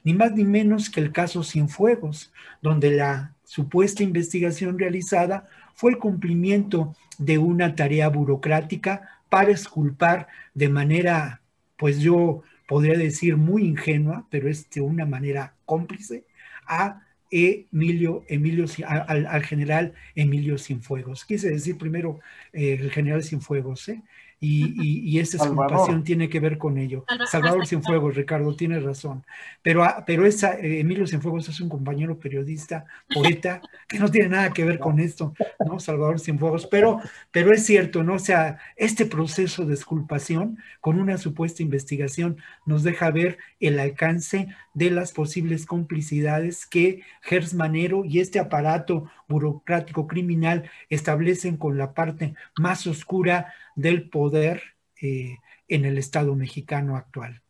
[0.03, 2.31] Ni más ni menos que el caso Cienfuegos,
[2.61, 10.69] donde la supuesta investigación realizada fue el cumplimiento de una tarea burocrática para esculpar de
[10.69, 11.41] manera,
[11.83, 16.23] pues yo podría decir muy ingenua, pero es de una manera cómplice,
[16.65, 21.25] a Emilio, Emilio al, general Emilio Cienfuegos.
[21.25, 22.21] Quise decir primero
[22.53, 24.01] eh, el general Cienfuegos, ¿eh?
[24.45, 27.05] Y, esa exculpación tiene que ver con ello.
[27.29, 29.23] Salvador Cienfuegos, Ricardo, tiene razón.
[29.61, 34.29] Pero, ah, pero esa, eh, Emilio Cienfuegos es un compañero periodista, poeta, que no tiene
[34.29, 35.33] nada que ver con esto,
[35.65, 35.79] ¿no?
[35.79, 36.99] Salvador Cienfuegos, pero,
[37.31, 38.15] pero es cierto, ¿no?
[38.15, 44.47] O sea, este proceso de exculpación con una supuesta investigación nos deja ver el alcance
[44.73, 51.93] de las posibles complicidades que Gers Manero y este aparato burocrático criminal establecen con la
[51.93, 57.41] parte más oscura del poder eh, en el Estado mexicano actual.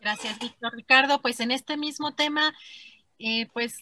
[0.00, 0.72] Gracias, Víctor.
[0.74, 2.54] Ricardo, pues en este mismo tema,
[3.18, 3.78] eh, pues,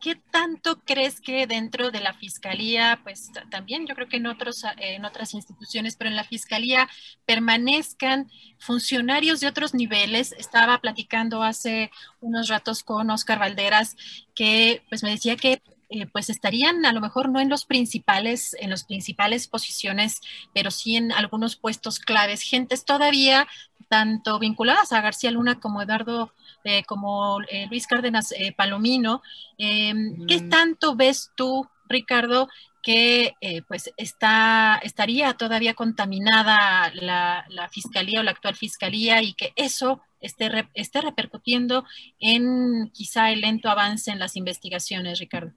[0.00, 4.64] ¿qué tanto crees que dentro de la Fiscalía, pues también yo creo que en, otros,
[4.78, 6.88] en otras instituciones, pero en la Fiscalía
[7.26, 10.32] permanezcan funcionarios de otros niveles?
[10.32, 13.96] Estaba platicando hace unos ratos con Oscar Valderas,
[14.34, 15.62] que pues me decía que
[15.92, 20.22] eh, pues estarían a lo mejor no en los principales, en los principales posiciones,
[20.54, 23.46] pero sí en algunos puestos claves, gentes todavía
[23.88, 26.32] tanto vinculadas a García Luna como Eduardo,
[26.64, 29.20] eh, como Luis Cárdenas Palomino.
[29.58, 30.48] Em, ¿Qué mm.
[30.48, 32.48] tanto ves tú, Ricardo,
[32.82, 33.34] que
[33.68, 40.00] pues está, estaría todavía contaminada la, la, fiscalía o la actual fiscalía y que eso
[40.22, 41.84] esté, esté repercutiendo
[42.18, 45.52] en quizá el lento avance en las investigaciones, Ricardo.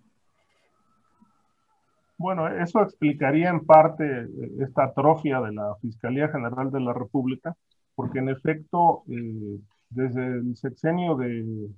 [2.25, 4.27] Bueno, eso explicaría en parte eh,
[4.59, 7.55] esta atrofia de la Fiscalía General de la República,
[7.93, 9.59] porque en efecto, eh,
[9.91, 11.69] desde el sexenio de,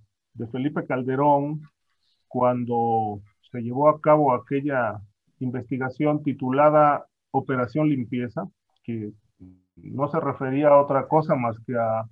[0.49, 1.63] Felipe Calderón,
[2.29, 3.19] cuando
[3.51, 5.01] se llevó a cabo aquella
[5.39, 8.47] investigación titulada Operación Limpieza,
[8.85, 9.11] que
[9.75, 12.05] no se refería a otra cosa más que a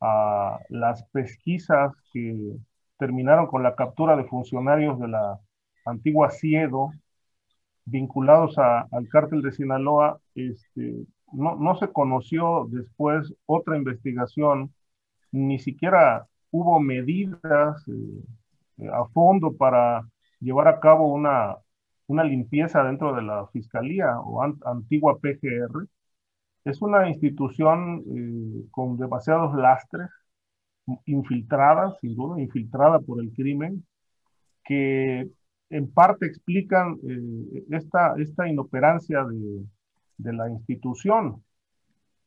[0.00, 2.56] a las pesquisas que
[2.98, 5.40] terminaron con la captura de funcionarios de la
[5.84, 6.92] antigua CIEDO
[7.90, 14.72] vinculados al cártel de Sinaloa, este, no, se conoció después otra investigación,
[15.32, 20.08] ni siquiera hubo medidas eh, a fondo para
[20.40, 21.56] llevar a cabo una,
[22.06, 25.86] una limpieza dentro de la Fiscalía o antigua PGR
[26.64, 30.10] es una institución eh, con demasiados lastres,
[31.06, 33.86] infiltrada, sin duda, infiltrada por el crimen,
[34.64, 35.28] que
[35.70, 39.64] en parte explican eh, esta, esta inoperancia de,
[40.18, 41.42] de, la institución.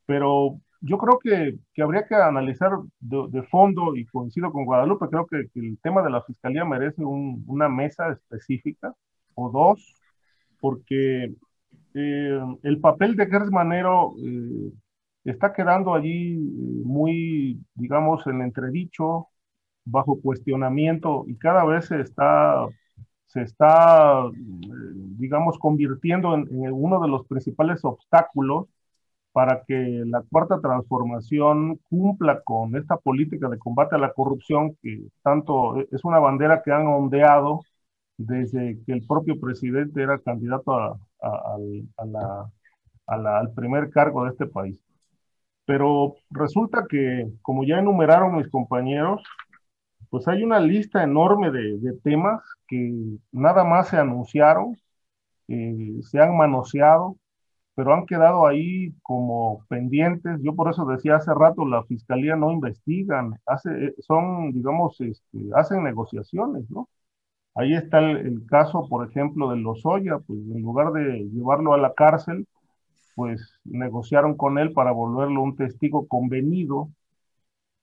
[0.06, 5.08] Pero yo creo que, que habría que analizar de, de, fondo, y coincido con Guadalupe,
[5.10, 8.94] creo que, que el tema de la fiscalía merece un, una mesa específica
[9.36, 9.96] o dos,
[10.60, 11.34] porque
[11.94, 14.72] eh, el papel de Gers Manero eh,
[15.26, 19.28] está quedando allí eh, muy, digamos, en entredicho,
[19.86, 22.68] bajo cuestionamiento y cada vez se está,
[23.32, 24.30] se está
[25.18, 28.68] digamos, convirtiendo en, uno de los principales obstáculos
[29.32, 35.08] para que la cuarta transformación cumpla con esta política de combate a la corrupción que
[35.24, 37.62] tanto es una bandera que han ondeado
[38.18, 40.98] desde que el propio presidente era candidato a,
[43.06, 44.78] al primer cargo de este país.
[45.66, 49.22] Pero resulta que, como ya enumeraron mis compañeros,
[50.12, 52.94] pues hay una lista enorme de, temas que
[53.32, 54.78] nada más se anunciaron,
[55.48, 57.18] eh, se han manoseado,
[57.76, 60.40] pero han quedado ahí como pendientes.
[60.44, 65.84] Yo por eso decía hace rato, la fiscalía no investigan, hace, son, digamos, este, hacen
[65.84, 66.90] negociaciones, ¿no?
[67.56, 71.94] Ahí está el, caso, por ejemplo, de Lozoya, pues en lugar de llevarlo a la
[71.94, 72.48] cárcel,
[73.16, 76.90] pues negociaron con él para volverlo un testigo convenido.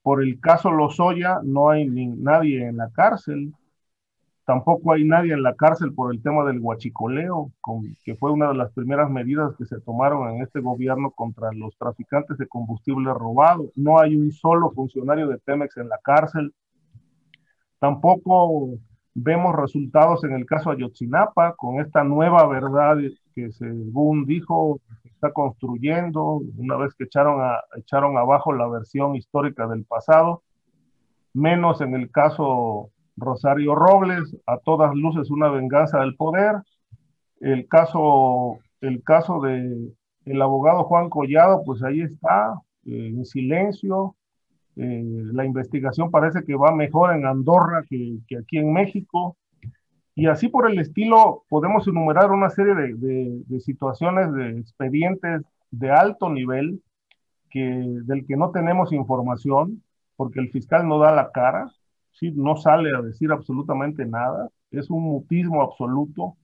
[0.01, 3.53] Por el caso Lozoya no hay nadie en la cárcel,
[4.45, 7.51] tampoco hay nadie en la cárcel por el tema del huachicoleo,
[8.03, 11.77] que fue una de las primeras medidas que se tomaron en este gobierno contra los
[11.77, 13.71] traficantes de combustible robado.
[13.75, 16.53] No hay un solo funcionario de Pemex en la cárcel.
[17.79, 18.79] Tampoco
[19.21, 22.97] Vemos resultados en el caso Ayotzinapa, con esta nueva verdad
[23.35, 24.79] que según dijo,
[25.19, 27.41] está construyendo, una vez que echaron,
[27.75, 30.43] echaron abajo la versión histórica del pasado,
[31.33, 36.55] menos en el caso Rosario Robles, a todas luces una venganza del poder,
[37.41, 39.93] el caso, el caso de
[40.25, 42.53] el abogado Juan Collado, pues ahí está,
[42.85, 44.15] eh, en silencio,
[44.75, 45.03] eh,
[45.33, 49.35] la investigación parece que va mejor en Andorra que, aquí en México.
[50.19, 56.29] Y así por el estilo podemos enumerar una serie de, situaciones, de expedientes de alto
[56.29, 56.83] nivel
[57.49, 57.61] que,
[58.03, 59.81] del que no tenemos información
[60.17, 61.71] porque el fiscal no da la cara,
[62.11, 62.33] ¿sí?
[62.35, 66.35] no sale a decir absolutamente nada, es un mutismo absoluto.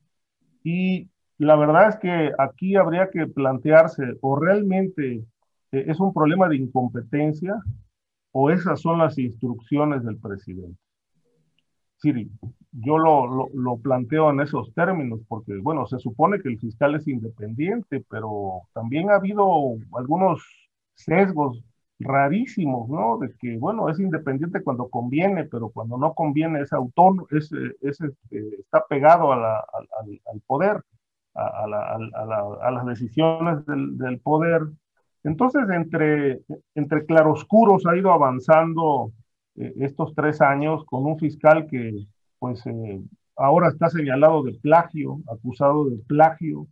[0.63, 5.25] Y la verdad es que aquí habría que plantearse o realmente
[5.73, 7.61] eh, es un problema de incompetencia
[8.31, 10.79] o esas son las instrucciones del presidente.
[11.97, 12.29] Siri,
[12.71, 17.07] yo lo, lo, planteo en esos términos porque, bueno, se supone que el fiscal es
[17.07, 20.43] independiente, pero también ha habido algunos
[20.93, 21.63] sesgos
[21.99, 23.17] rarísimos, ¿no?
[23.17, 27.49] De que, bueno, es independiente cuando conviene, pero cuando no conviene es autónomo, es,
[27.81, 30.81] es, este, está pegado la, al, al, poder,
[31.33, 34.63] a, a, a, las decisiones del, del poder
[35.25, 36.41] entonces, entre,
[36.75, 39.11] entre claroscuros ha ido avanzando
[39.55, 42.05] eh, estos tres años con un fiscal que,
[42.39, 43.01] pues, eh,
[43.35, 46.67] ahora está señalado de plagio, acusado de plagio,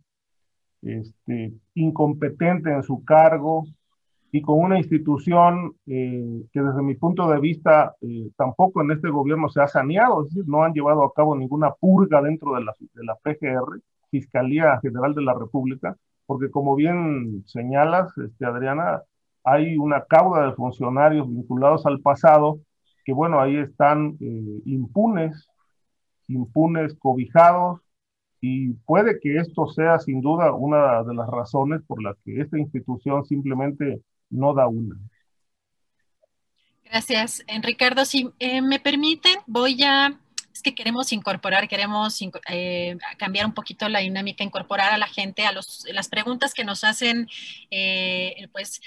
[0.82, 3.64] este, incompetente en su cargo,
[4.34, 9.08] y con una institución eh, que desde mi punto de vista eh, tampoco en este
[9.08, 12.64] gobierno se ha saneado, es decir, no han llevado a cabo ninguna purga dentro de
[12.64, 13.80] la, de la PGR,
[14.10, 19.02] Fiscalía General de la República, porque como bien señalas, este, Adriana,
[19.44, 22.58] hay una cauda de funcionarios vinculados al pasado
[23.04, 25.48] que, bueno, ahí están eh, impunes,
[26.28, 27.80] impunes, cobijados,
[28.40, 32.58] y puede que esto sea sin duda una de las razones por las que esta
[32.58, 34.96] institución simplemente no da una.
[36.84, 38.04] Gracias, Ricardo.
[38.04, 40.20] Si eh, me permiten, voy a,
[40.52, 45.46] es que queremos incorporar, queremos eh, cambiar un poquito la dinámica, incorporar a la gente
[45.46, 47.26] a los, las preguntas que nos hacen,
[47.70, 48.80] eh, pues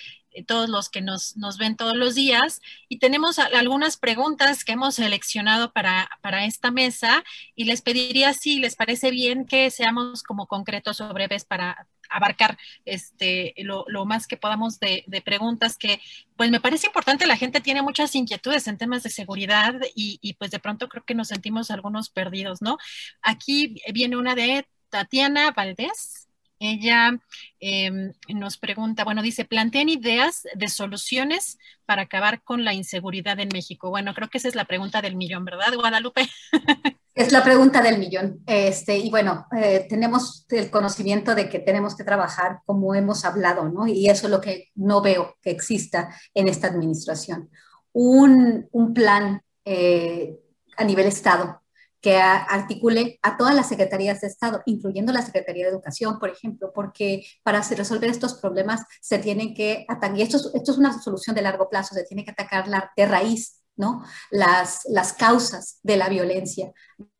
[0.43, 2.61] todos los que nos, nos, ven todos los días.
[2.89, 7.23] Y tenemos algunas preguntas que hemos seleccionado para, para, esta mesa
[7.55, 12.57] y les pediría si les parece bien que seamos como concretos o breves para, abarcar
[12.85, 15.99] este, lo, más que podamos de, preguntas que,
[16.35, 20.33] pues me parece importante, la gente tiene muchas inquietudes en temas de seguridad y, y
[20.33, 22.77] pues de pronto creo que nos sentimos algunos perdidos, ¿no?
[23.21, 26.26] Aquí viene una de Tatiana Valdés.
[26.59, 27.19] Ella
[27.59, 33.49] em, nos pregunta, bueno, dice, plantean ideas de soluciones para acabar con la inseguridad en
[33.53, 33.89] México.
[33.89, 36.27] Bueno, creo que esa es la pregunta del millón, ¿verdad, Guadalupe?
[37.17, 38.43] Es la pregunta del millón.
[38.45, 43.67] Este, y bueno, eh, tenemos el conocimiento de que tenemos que trabajar como hemos hablado,
[43.69, 43.87] ¿no?
[43.87, 47.49] Y eso es lo que no veo que exista en esta administración.
[47.91, 50.37] Un, un plan eh,
[50.77, 51.63] a nivel Estado
[52.01, 56.71] que articule a todas las secretarías de Estado, incluyendo la Secretaría de Educación, por ejemplo,
[56.73, 61.01] porque para resolver estos problemas se tienen que atacar, y esto es, esto es una
[61.01, 64.03] solución de largo plazo, se tiene que atacar la, de raíz, ¿no?
[64.31, 66.71] Las, las causas de la violencia,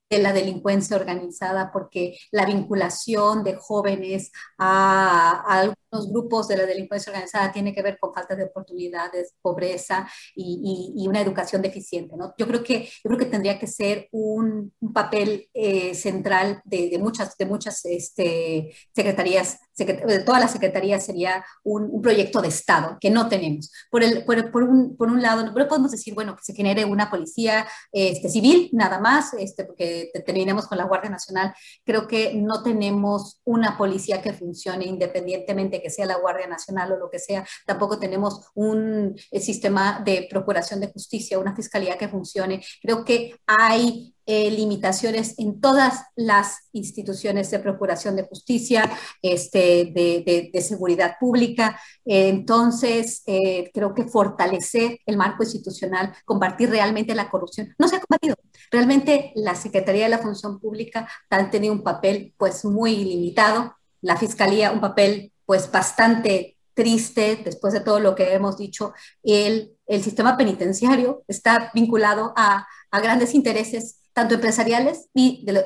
[0.10, 6.66] de la delincuencia organizada, porque la vinculación de jóvenes a, a, los grupos de la
[6.66, 12.16] delincuencia organizada tiene que ver con falta de oportunidades, pobreza y, y, una educación deficiente.
[12.18, 12.34] ¿no?
[12.38, 16.89] Yo, creo que, yo creo que tendría que ser un, un papel eh, central de,
[16.89, 22.47] de, muchas, de muchas este, secretarías, de todas las secretarías sería un, un, proyecto de
[22.47, 23.72] Estado que no tenemos.
[23.89, 26.84] Por, el, por, por, un, por un lado, no podemos decir, bueno, que se genere
[26.84, 31.54] una policía este, civil, nada más, este, porque terminemos con la Guardia Nacional.
[31.84, 36.98] Creo que no tenemos una policía que funcione independientemente que sea la Guardia Nacional o
[36.98, 42.08] lo que sea, tampoco tenemos un eh, sistema de procuración de justicia, una fiscalía que
[42.08, 42.64] funcione.
[42.82, 48.91] Creo que hay eh, limitaciones en todas las instituciones de procuración de justicia,
[49.22, 51.80] este, de, seguridad pública.
[52.04, 58.02] entonces, eh, creo que fortalecer el marco institucional, combatir realmente la corrupción, no se ha
[58.02, 58.36] combatido.
[58.72, 64.18] Realmente la Secretaría de la Función Pública ha tenido un papel pues muy limitado, la
[64.18, 68.93] Fiscalía un papel pues bastante triste después de todo lo que hemos dicho.
[69.24, 75.63] El, el sistema penitenciario está vinculado a, a grandes intereses tanto empresariales y de,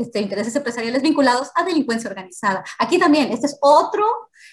[0.00, 2.64] este, intereses empresariales vinculados a delincuencia organizada.
[2.80, 4.04] Aquí también, este es otro,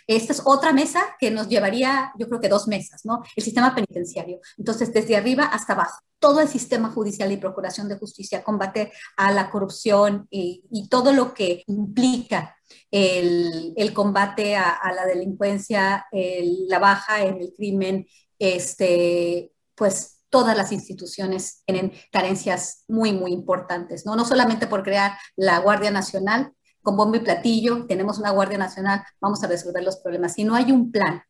[0.06, 3.24] esta es otra mesa que nos llevaría, yo creo que dos mesas, ¿no?
[3.36, 4.40] El sistema penitenciario.
[4.60, 9.32] Entonces, desde arriba hasta abajo, todo el sistema judicial y procuración de justicia, combate a
[9.32, 12.56] la corrupción y, todo lo que implica
[12.92, 18.06] el, combate a, la delincuencia, el, la baja en el crimen,
[18.38, 24.16] este, pues todas las instituciones tienen carencias muy, muy importantes, ¿no?
[24.16, 29.04] No solamente por crear la Guardia Nacional, con bombo y platillo, tenemos una Guardia Nacional,
[29.22, 30.34] vamos a resolver los problemas.
[30.34, 31.22] Si no hay un plan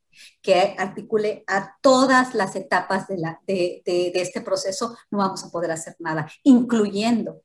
[0.41, 5.43] que articule a todas las etapas de, la, de, de, de este proceso, no vamos
[5.43, 7.41] a poder hacer nada, incluyendo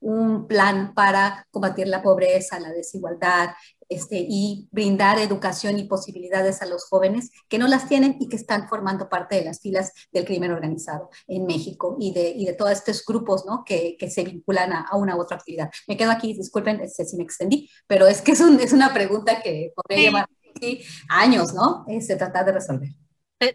[0.00, 3.50] un plan para combatir la pobreza, la desigualdad,
[3.90, 8.36] este, y brindar educación y posibilidades a los jóvenes que no las tienen y que
[8.36, 12.52] están formando parte de las filas del crimen organizado en México y de, y de
[12.52, 13.64] todos estos grupos ¿no?
[13.64, 15.70] que, que se vinculan a, a, una u otra actividad.
[15.88, 18.94] Me quedo aquí, disculpen este, si me extendí, pero es que es, un, es una
[18.94, 20.28] pregunta que podría llevar
[20.60, 21.84] sí, años, ¿no?
[22.00, 22.90] Se trata de resolver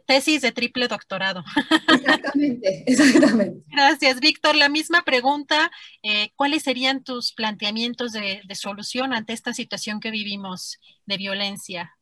[0.05, 1.43] tesis de triple doctorado.
[1.87, 3.63] Exactamente, exactamente.
[3.67, 4.55] Gracias, Víctor.
[4.55, 5.71] La misma pregunta,
[6.03, 11.95] eh, ¿cuáles serían tus planteamientos de, de, solución ante esta situación que vivimos de violencia?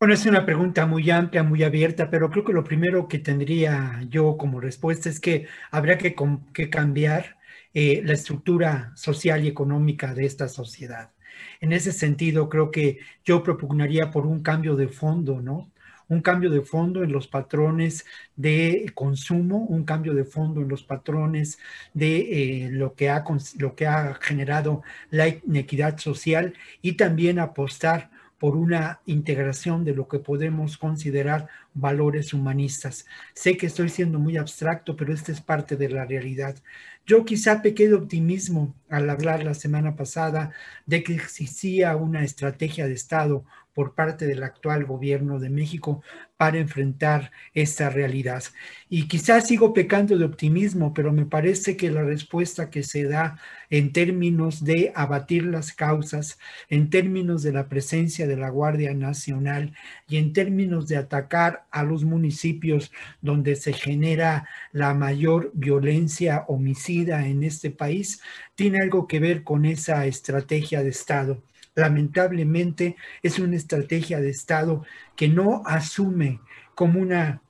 [0.00, 4.00] Bueno, es una pregunta muy amplia, muy abierta, pero creo que lo primero que tendría
[4.08, 6.14] yo como respuesta es que habría que,
[6.54, 7.36] que cambiar
[7.74, 11.12] eh, la estructura social y económica de esta sociedad.
[11.60, 15.70] En ese sentido, creo que yo propugnaría por un cambio de fondo, ¿no?
[16.08, 18.04] Un cambio de fondo en los patrones
[18.36, 21.58] de consumo, un cambio de fondo en los patrones
[21.94, 23.24] de eh, lo, que ha,
[23.58, 30.08] lo que ha generado la inequidad social y también apostar por una integración de lo
[30.08, 33.06] que podemos considerar valores humanistas.
[33.34, 36.56] Sé que estoy siendo muy abstracto, pero esta es parte de la realidad.
[37.04, 40.52] Yo quizá pequé de optimismo al hablar la semana pasada
[40.86, 43.44] de que existía una estrategia de Estado
[43.78, 46.02] por parte del actual gobierno de México
[46.36, 48.42] para enfrentar esta realidad.
[48.88, 53.38] Y quizás sigo pecando de optimismo, pero me parece que la respuesta que se da
[53.70, 59.76] en términos de abatir las causas, en términos de la presencia de la Guardia Nacional
[60.08, 62.90] y en términos de atacar a los municipios
[63.22, 68.20] donde se genera la mayor violencia homicida en este país,
[68.56, 71.40] tiene algo que ver con esa estrategia de Estado
[71.78, 74.84] lamentablemente es una estrategia de Estado
[75.16, 76.40] que no asume
[76.74, 77.42] como una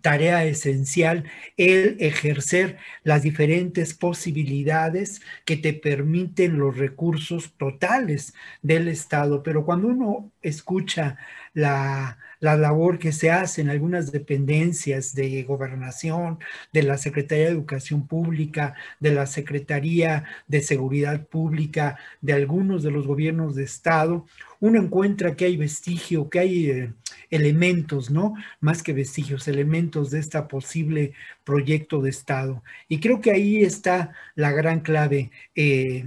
[0.00, 1.24] tarea esencial
[1.56, 9.42] el ejercer las diferentes posibilidades que te permiten los recursos totales del Estado.
[9.42, 11.18] Pero cuando uno escucha
[11.54, 16.38] la, la labor que se hace en algunas dependencias de gobernación,
[16.72, 22.92] de la Secretaría de Educación Pública, de la Secretaría de Seguridad Pública, de algunos de
[22.92, 24.26] los gobiernos de Estado,
[24.60, 26.92] uno encuentra que hay vestigio, que hay eh,
[27.30, 28.34] elementos, ¿no?
[28.60, 32.62] Más que vestigios, elementos de este posible proyecto de Estado.
[32.88, 35.32] Y creo que ahí está la gran clave.
[35.56, 36.04] Eh,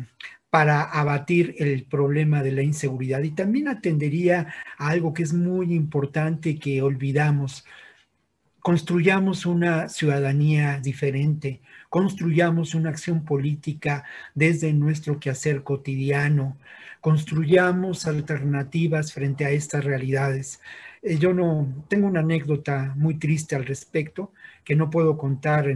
[0.50, 3.22] para abatir el problema de la inseguridad.
[3.22, 7.66] Y también atendería a algo que es muy importante que olvidamos.
[8.60, 14.04] Construyamos una ciudadanía diferente, construyamos una acción política
[14.36, 16.58] desde nuestro quehacer cotidiano,
[17.00, 20.60] construyamos alternativas frente a estas realidades.
[21.02, 24.34] Eh, yo no tengo una anécdota muy triste al respecto
[24.64, 25.74] que no puedo contar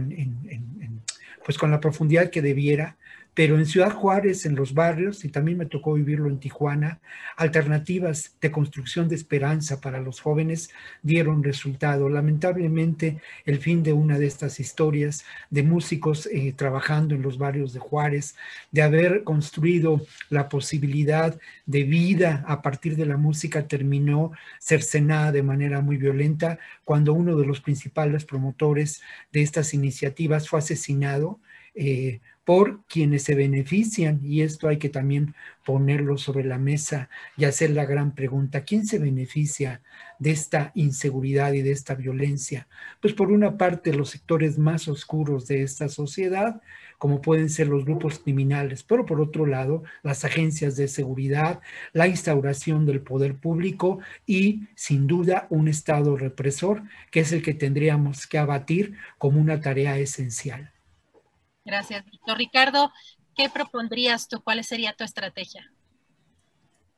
[1.44, 2.96] pues con la profundidad que debiera,
[3.34, 7.00] pero en Ciudad Juárez, en los barrios, y también me tocó vivirlo en Tijuana,
[7.36, 10.70] alternativas de construcción de esperanza para los jóvenes
[11.02, 12.08] dieron resultado.
[12.08, 17.72] Lamentablemente, el fin de una de estas historias de músicos eh, trabajando en los barrios
[17.72, 18.36] de Juárez,
[18.70, 24.30] de haber construido la posibilidad de vida a partir de la música, terminó
[24.60, 30.60] cercenada de manera muy violenta cuando uno de los principales promotores de estas iniciativas fue
[30.60, 31.40] asesinado.
[31.74, 35.34] Eh, por quienes se benefician, y esto hay que también
[35.64, 39.80] ponerlo sobre la mesa y hacer la gran pregunta, ¿quién se beneficia
[40.18, 42.68] de esta inseguridad y de esta violencia?
[43.00, 46.60] Pues por una parte los sectores más oscuros de esta sociedad,
[46.98, 51.60] como pueden ser los grupos criminales, pero por otro lado las agencias de seguridad,
[51.92, 57.54] la instauración del poder público y sin duda un Estado represor, que es el que
[57.54, 60.73] tendríamos que abatir como una tarea esencial.
[61.64, 62.36] Gracias, Víctor.
[62.38, 62.90] Ricardo,
[63.34, 64.40] ¿qué propondrías tú?
[64.42, 65.62] ¿Cuál sería tu estrategia?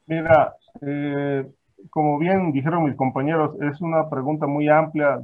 [0.07, 1.47] Mira, eh,
[1.91, 5.21] como bien dijeron mis compañeros, es una pregunta muy amplia,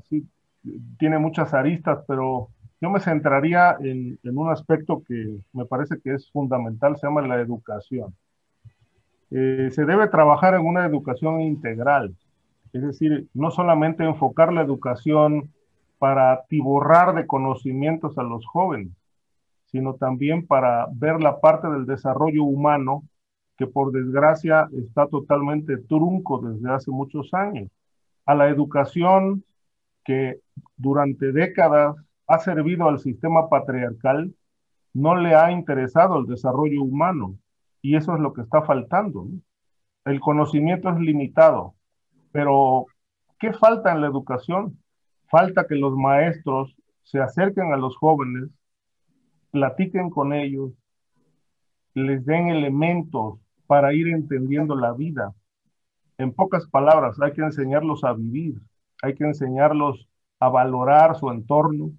[0.98, 2.48] tiene muchas aristas, pero
[2.80, 7.40] yo me centraría en, un aspecto que me parece que es fundamental, se llama la
[7.40, 8.14] educación.
[9.30, 12.14] Eh, se debe trabajar en una educación integral,
[12.72, 15.50] es decir, no solamente enfocar la educación
[15.98, 18.92] para tiborrar de conocimientos a los jóvenes,
[19.72, 23.04] sino también para ver la parte del desarrollo humano
[23.56, 27.70] que por desgracia está totalmente trunco desde hace muchos años.
[28.26, 29.44] A la educación
[30.04, 30.40] que
[30.76, 31.96] durante décadas
[32.26, 34.34] ha servido al sistema patriarcal,
[34.94, 37.36] no le ha interesado el desarrollo humano
[37.80, 39.26] y eso es lo que está faltando.
[40.04, 41.74] El conocimiento es limitado,
[42.30, 42.86] pero
[43.38, 44.78] ¿qué falta en la educación?
[45.30, 48.50] Falta que los maestros se acerquen a los jóvenes
[49.52, 50.72] platiquen con ellos,
[51.94, 55.32] les den elementos para ir entendiendo la vida.
[56.18, 58.60] En pocas palabras, hay que enseñarlos a vivir,
[59.02, 60.08] hay que enseñarlos
[60.40, 61.92] a valorar su entorno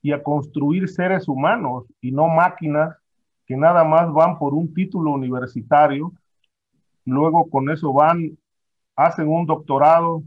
[0.00, 2.96] y a construir seres humanos y no máquinas
[3.46, 6.12] que nada más van por un título universitario,
[7.04, 8.38] luego con eso van,
[8.96, 10.22] hacen un doctorado,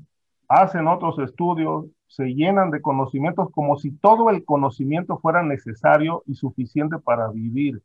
[0.47, 6.36] hacen otros estudios se llenan de conocimientos como si todo el conocimiento fuera necesario y
[6.36, 7.82] suficiente para vivir.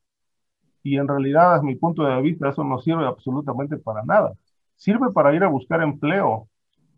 [0.82, 4.32] Y en realidad, desde mi punto de vista, eso no sirve absolutamente para nada.
[4.76, 6.48] Sirve para ir a buscar empleo,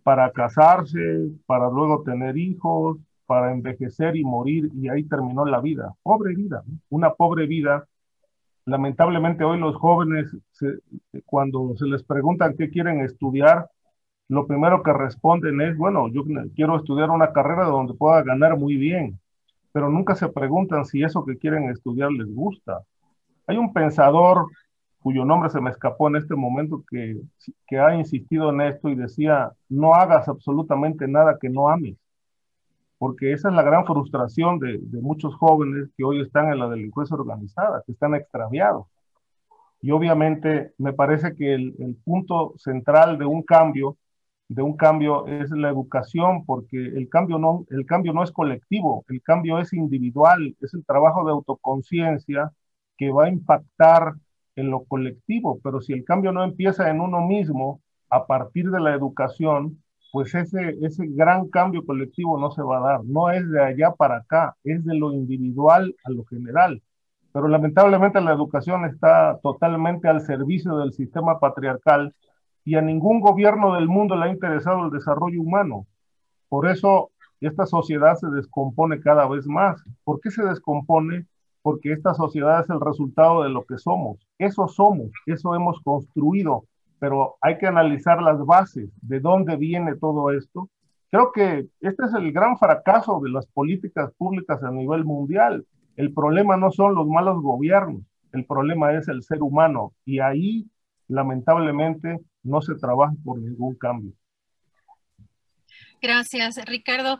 [0.03, 0.99] para casarse,
[1.47, 5.95] para luego tener hijos, para envejecer y morir, y ahí terminó la vida.
[6.03, 7.87] Pobre vida, una pobre vida.
[8.66, 10.35] Lamentablemente hoy los jóvenes,
[11.27, 13.68] cuando se les preguntan qué quieren estudiar,
[14.29, 16.22] lo primero que responden es, bueno, yo
[16.55, 19.20] quiero estudiar una carrera donde pueda ganar muy bien,
[19.72, 22.81] pero nunca se preguntan si eso que quieren estudiar les gusta.
[23.47, 24.47] Hay un pensador
[25.01, 27.20] cuyo nombre se me escapó en este momento, que,
[27.66, 31.97] que ha insistido en esto y decía, no hagas absolutamente nada que no ames,
[32.97, 37.16] porque esa es la gran frustración de, muchos jóvenes que hoy están en la delincuencia
[37.16, 38.87] organizada, que están extraviados.
[39.83, 43.99] Y obviamente me parece que el punto central de un cambio
[44.49, 49.05] de un cambio es la educación, porque el cambio, no, el cambio no es colectivo,
[49.09, 52.53] el cambio es individual, es el trabajo de autoconciencia
[52.97, 54.15] que va a impactar
[54.57, 57.81] en lo colectivo, pero si el cambio no empieza en uno mismo
[58.11, 59.83] a partir de la educación,
[60.13, 63.93] pues ese, ese gran cambio colectivo no se va a dar, no es de allá
[63.93, 66.81] para acá, es de lo individual a lo general.
[67.33, 72.15] Pero lamentablemente la educación está totalmente al servicio del sistema patriarcal
[72.65, 75.87] y a ningún gobierno del mundo le ha interesado el desarrollo humano.
[76.49, 77.11] Por eso
[77.41, 79.85] esta sociedad se descompone cada vez más.
[80.03, 81.27] ¿Por qué se descompone?
[81.62, 84.27] Porque esta sociedad es el resultado de lo que somos.
[84.39, 86.65] Eso somos, eso hemos construido,
[86.99, 90.69] pero hay que analizar las bases, de dónde viene todo esto.
[91.11, 95.67] Creo que este es el gran fracaso de las políticas públicas a nivel mundial.
[95.97, 98.03] El problema no son los malos gobiernos,
[98.33, 100.69] el problema es el ser humano y ahí
[101.09, 104.13] lamentablemente no se trabaja por ningún cambio.
[106.01, 107.19] Gracias, Ricardo.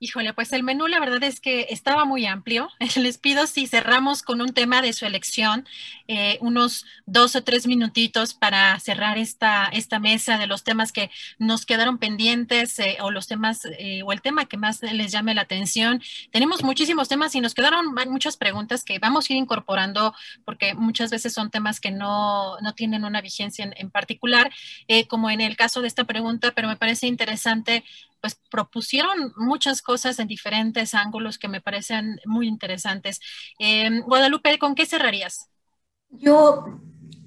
[0.00, 2.68] Híjole, pues el menú la verdad es que estaba muy amplio.
[2.96, 5.66] Les pido si cerramos con un tema de su elección,
[6.06, 11.10] eh, unos dos o tres minutitos para cerrar esta, esta mesa de los temas que
[11.40, 15.34] nos quedaron pendientes eh, o los temas eh, o el tema que más les llame
[15.34, 16.00] la atención.
[16.30, 21.10] Tenemos muchísimos temas y nos quedaron muchas preguntas que vamos a ir incorporando porque muchas
[21.10, 24.52] veces son temas que no, no tienen una vigencia en, en particular,
[25.08, 27.84] como en el caso de esta pregunta, pero me parece interesante
[28.20, 33.20] pues propusieron muchas cosas en diferentes ángulos que me parecen muy interesantes.
[33.58, 35.48] Em, Guadalupe, ¿con qué cerrarías?
[36.10, 36.64] Yo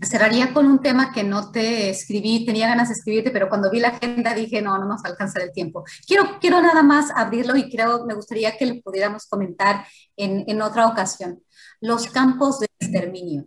[0.02, 3.80] cerraría con un tema que no te escribí, tenía ganas de escribirte, pero cuando vi
[3.80, 5.84] la agenda dije, no, no nos alcanza el tiempo.
[6.08, 9.86] Quiero, quiero nada más abrirlo y creo, me gustaría que lo pudiéramos comentar
[10.18, 11.44] en, en otra ocasión.
[11.80, 13.46] Los campos de exterminio.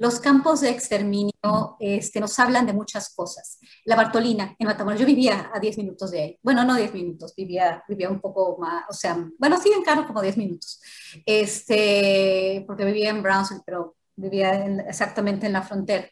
[0.00, 3.58] Los campos de exterminio este, nos hablan de muchas cosas.
[3.84, 6.38] La Bartolina, en Matamoros, yo vivía a 10 minutos de ahí.
[6.42, 10.06] Bueno, no 10 minutos, vivía, vivía un poco más, o sea, bueno, sí en carro
[10.06, 10.80] como 10 minutos,
[11.26, 16.08] este, porque vivía en Brownsville, pero vivía exactamente en la frontera,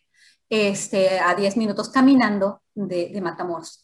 [0.51, 3.83] este, a 10 minutos caminando de, de Matamoros.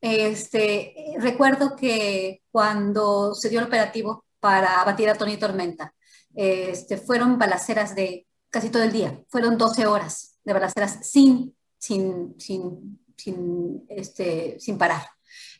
[0.00, 5.94] Este, recuerdo que cuando se dio el operativo para abatir a Tony Tormenta,
[6.34, 9.20] este, fueron balaceras de casi todo el día.
[9.28, 15.02] Fueron 12 horas de balaceras sin, sin, sin, sin, este, sin parar.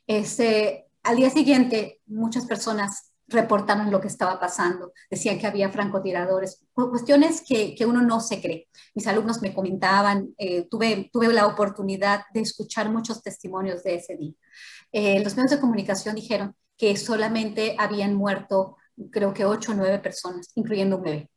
[0.07, 6.63] Este, al día siguiente, muchas personas reportaron lo que estaba pasando, decían que había francotiradores,
[6.73, 8.69] cuestiones que, que uno no se cree.
[8.95, 14.17] Mis alumnos me comentaban, eh, tuve, tuve la oportunidad de escuchar muchos testimonios de ese
[14.17, 14.35] día.
[14.93, 18.77] Eh, los medios de comunicación dijeron que solamente habían muerto,
[19.11, 21.31] creo que ocho o nueve personas, incluyendo un bebé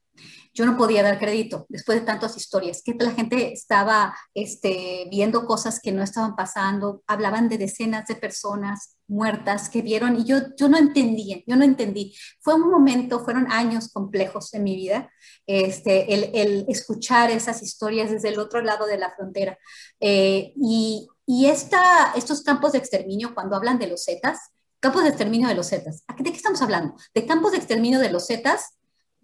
[0.58, 5.46] yo no podía dar crédito después de tantas historias, que la gente estaba este, viendo
[5.46, 10.38] cosas que no estaban pasando, hablaban de decenas de personas muertas que vieron y yo,
[10.58, 12.16] yo no entendía, yo no entendí.
[12.42, 15.12] Fue un momento, fueron años complejos en mi vida,
[15.46, 19.60] este, el, el escuchar esas historias desde el otro lado de la frontera.
[20.00, 24.40] Eh, y y esta, estos campos de exterminio, cuando hablan de los Zetas,
[24.80, 26.96] campos de exterminio de los Zetas, ¿de qué estamos hablando?
[27.14, 28.77] De campos de exterminio de los Zetas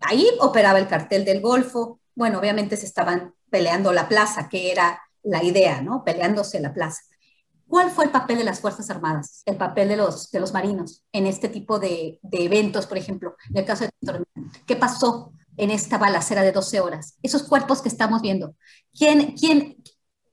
[0.03, 1.99] Ahí operaba el cartel del Golfo.
[2.15, 6.03] Bueno, obviamente se estaban peleando la plaza, que era la idea, ¿no?
[6.03, 7.01] Peleándose la plaza.
[7.67, 11.03] ¿Cuál fue el papel de las Fuerzas Armadas, el papel de los, de los marinos
[11.11, 14.23] en este tipo de, de eventos, por ejemplo, en el caso de
[14.67, 17.17] ¿Qué pasó en esta balacera de 12 horas?
[17.23, 18.55] Esos cuerpos que estamos viendo,
[18.93, 19.77] ¿quién, quién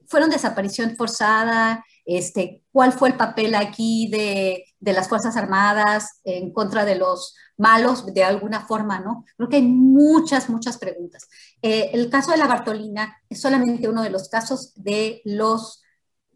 [0.07, 1.85] fueron desaparición forzada?
[2.05, 7.37] Este, ¿Cuál fue el papel aquí de, de las Fuerzas Armadas en contra de los
[7.57, 9.25] malos de alguna forma, ¿no?
[9.37, 11.29] Creo que hay muchas, muchas preguntas.
[11.61, 15.83] Eh, el caso de la Bartolina es solamente uno de los casos de los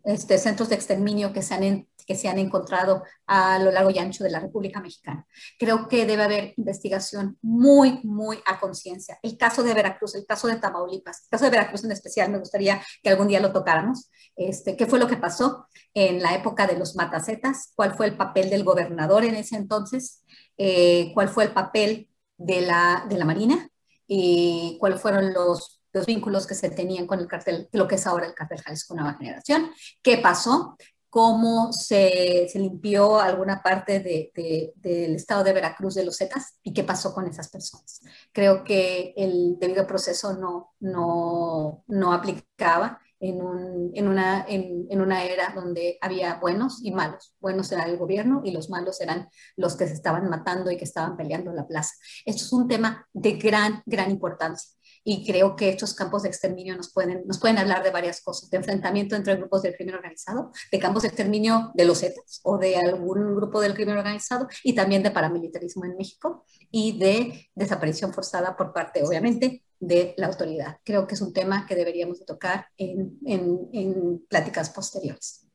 [0.05, 3.99] este, centros de exterminio que se, han, que se han encontrado a lo largo y
[3.99, 5.27] ancho de la República Mexicana.
[5.59, 9.19] Creo que debe haber investigación muy, muy a conciencia.
[9.23, 12.39] El caso de Veracruz, el caso de Tamaulipas, el caso de Veracruz en especial, me
[12.39, 14.11] gustaría que algún día lo tocáramos.
[14.37, 17.73] Este, ¿Qué fue lo que pasó en la época de los matacetas?
[17.75, 20.23] ¿Cuál fue el papel del gobernador en ese entonces?
[20.59, 23.69] Eh, cuál fue el papel de la, de la Marina
[24.07, 28.07] y cuáles fueron los, los, vínculos que se tenían con el cartel, lo que es
[28.07, 29.71] ahora el cartel Jalisco Nueva Generación,
[30.03, 30.77] qué pasó
[31.15, 36.73] cómo se, se limpió alguna parte de, del estado de Veracruz de los Zetas y
[36.73, 38.01] qué pasó con esas personas.
[38.33, 45.01] Creo que el debido proceso no, no, no aplicaba en, un, en, una, en, en,
[45.01, 47.33] una era donde había buenos y malos.
[47.39, 50.83] Buenos era el gobierno y los malos eran los que se estaban matando y que
[50.83, 51.95] estaban peleando en la plaza.
[52.27, 54.69] Esto es un tema de gran, gran importancia
[55.05, 58.49] y creo que estos campos de exterminio nos pueden, nos pueden hablar de varias cosas,
[58.51, 62.59] de enfrentamiento entre grupos del crimen organizado, de campos de exterminio de los Zetas o
[62.59, 68.13] de algún grupo del crimen organizado y también de paramilitarismo en México y de desaparición
[68.15, 70.79] forzada por parte, obviamente, de la autoridad.
[70.85, 75.47] Creo que es un tema que deberíamos tocar en, en, en pláticas posteriores.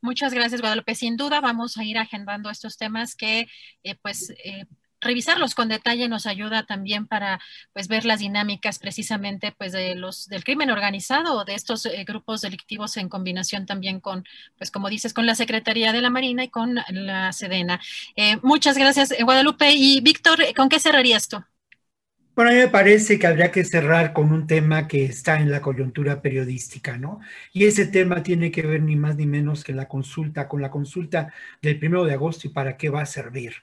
[0.00, 0.94] Muchas gracias, Guadalupe.
[0.94, 3.46] Sin duda vamos a ir agendando estos temas que,
[3.82, 4.64] eh, pues, eh,
[5.00, 7.40] revisarlos con detalle nos ayuda también para
[7.72, 12.04] pues ver las dinámicas precisamente pues de los del crimen organizado o de estos eh,
[12.06, 14.24] grupos delictivos en combinación también con
[14.56, 17.80] pues como dices con la Secretaría de la Marina y con la Sedena.
[18.16, 21.42] Eh, muchas gracias eh, Guadalupe y Víctor, ¿con qué cerrarías tú?
[22.38, 25.50] Bueno, a mí me parece que habría que cerrar con un tema que está en
[25.50, 27.18] la coyuntura periodística, ¿no?
[27.52, 30.70] Y ese tema tiene que ver ni más ni menos que la consulta, con la
[30.70, 33.54] consulta del primero de agosto y para qué va a servir.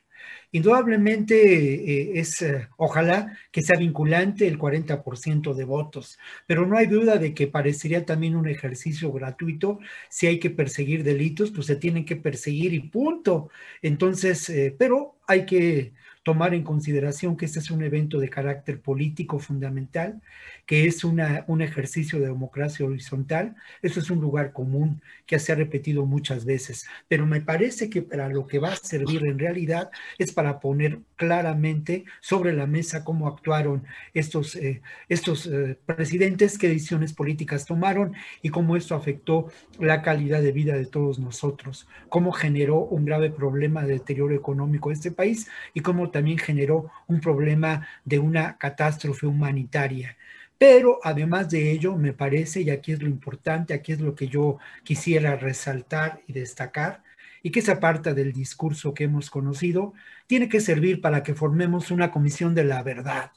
[0.51, 6.17] Indudablemente eh, es, eh, ojalá que sea vinculante el 40% de votos,
[6.47, 9.79] pero no hay duda de que parecería también un ejercicio gratuito.
[10.09, 13.49] Si hay que perseguir delitos, pues se tienen que perseguir y punto.
[13.81, 15.93] Entonces, eh, pero hay que
[16.25, 20.23] tomar en consideración que este es un evento de carácter político fundamental,
[20.65, 23.55] que es una, un ejercicio de democracia horizontal.
[23.83, 28.01] Eso es un lugar común que se ha repetido muchas veces, pero me parece que
[28.01, 33.03] para lo que va a servir en realidad es para poner claramente sobre la mesa
[33.03, 33.83] cómo actuaron
[34.15, 40.41] estos, eh, estos eh, presidentes, qué decisiones políticas tomaron y cómo esto afectó la calidad
[40.41, 45.11] de vida de todos nosotros, cómo generó un grave problema de deterioro económico de este
[45.11, 50.15] país y cómo también generó un problema de una catástrofe humanitaria.
[50.57, 54.29] Pero además de ello, me parece, y aquí es lo importante, aquí es lo que
[54.29, 57.03] yo quisiera resaltar y destacar,
[57.43, 59.93] y que se aparta del discurso que hemos conocido,
[60.25, 63.33] tiene que servir para que formemos una comisión de la verdad,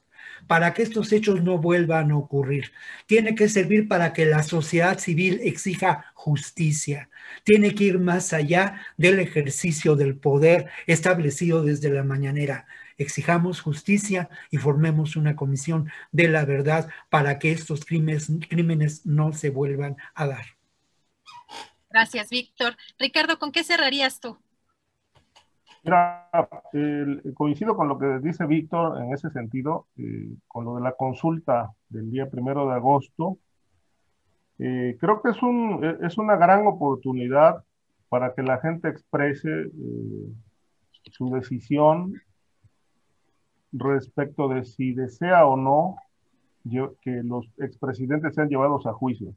[0.46, 2.70] para que estos hechos no vuelvan a ocurrir.
[3.06, 7.10] Tiene que servir para que la sociedad civil exija justicia.
[7.48, 12.66] Tiene que ir más allá del ejercicio del poder establecido desde la mañanera.
[12.98, 19.32] Exijamos justicia y formemos una comisión de la verdad para que estos crímenes, crímenes no
[19.32, 20.44] se vuelvan a dar.
[21.88, 22.76] Gracias, Víctor.
[22.98, 24.36] Ricardo, ¿con qué cerrarías tú?
[25.84, 26.28] Mira,
[27.34, 31.72] coincido con lo que dice Víctor en ese sentido, eh, con lo de la consulta
[31.88, 33.38] del día primero de agosto.
[34.58, 37.64] Eh, creo que es, un, es una gran oportunidad
[38.08, 40.32] para que la gente exprese eh,
[41.10, 42.14] su decisión
[43.72, 45.96] respecto de si desea o no
[47.02, 49.34] que los expresidentes sean llevados a juicio.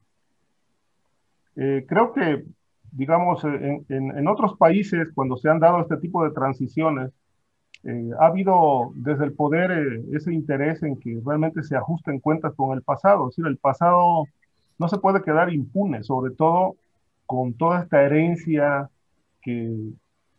[1.53, 2.45] creo que
[2.91, 7.11] digamos, en, en, otros países, cuando se han dado este tipo de transiciones,
[7.83, 12.53] eh, ha habido desde el poder eh, ese interés en que realmente se ajusten cuentas
[12.55, 13.29] con el pasado.
[13.29, 14.25] Es decir, el pasado
[14.81, 16.75] no se puede quedar impune, sobre todo
[17.27, 18.89] con toda esta herencia
[19.43, 19.67] que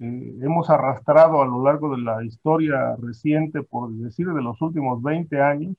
[0.00, 5.00] eh, hemos arrastrado a lo largo de la historia reciente, por decir, de los últimos
[5.00, 5.76] 20 años,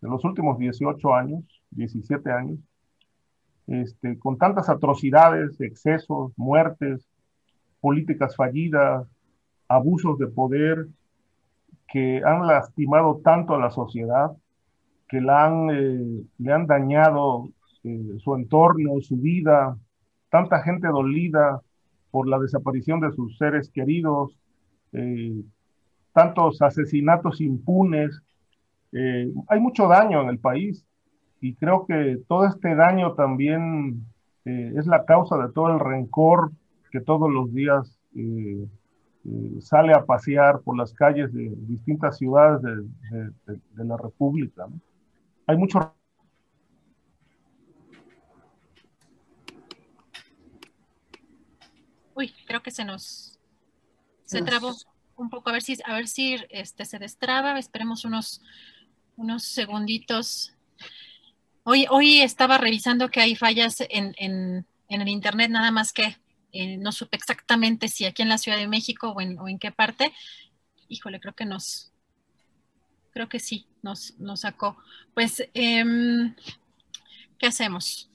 [0.00, 2.58] de los últimos 18 años, 17 años,
[3.68, 7.06] este, con tantas atrocidades, excesos, muertes,
[7.80, 9.06] políticas fallidas,
[9.68, 10.88] abusos de poder
[11.86, 14.32] que han lastimado tanto a la sociedad,
[15.08, 17.50] que la eh, le han dañado
[17.84, 19.76] eh, su entorno, su vida,
[20.30, 21.60] tanta gente dolida
[22.10, 24.36] por la desaparición de sus seres queridos,
[24.92, 25.42] eh,
[26.12, 28.20] tantos asesinatos impunes.
[28.92, 30.84] hay mucho daño en el país
[31.40, 34.04] y creo que todo este daño también
[34.44, 36.52] eh, es la causa de todo el rencor
[36.90, 38.66] que todos los días eh,
[39.24, 44.66] eh, sale a pasear por las calles de distintas ciudades de, de, la República.
[45.46, 45.94] Hay mucho...
[52.20, 53.38] Uy, creo que se nos...
[54.26, 54.76] Se trabó
[55.16, 58.42] un poco, a ver si, a ver si este, se destraba, esperemos unos,
[59.16, 60.52] unos segunditos.
[61.64, 64.14] Hoy, hoy estaba revisando que hay fallas en,
[64.88, 66.18] el Internet, nada más que
[66.52, 70.12] eh, no supe exactamente si aquí en la Ciudad de México o en, qué parte.
[70.88, 71.90] Híjole, creo que nos,
[73.12, 74.76] creo que sí, nos, nos sacó.
[75.14, 76.36] Pues, em,
[77.38, 78.10] ¿qué hacemos?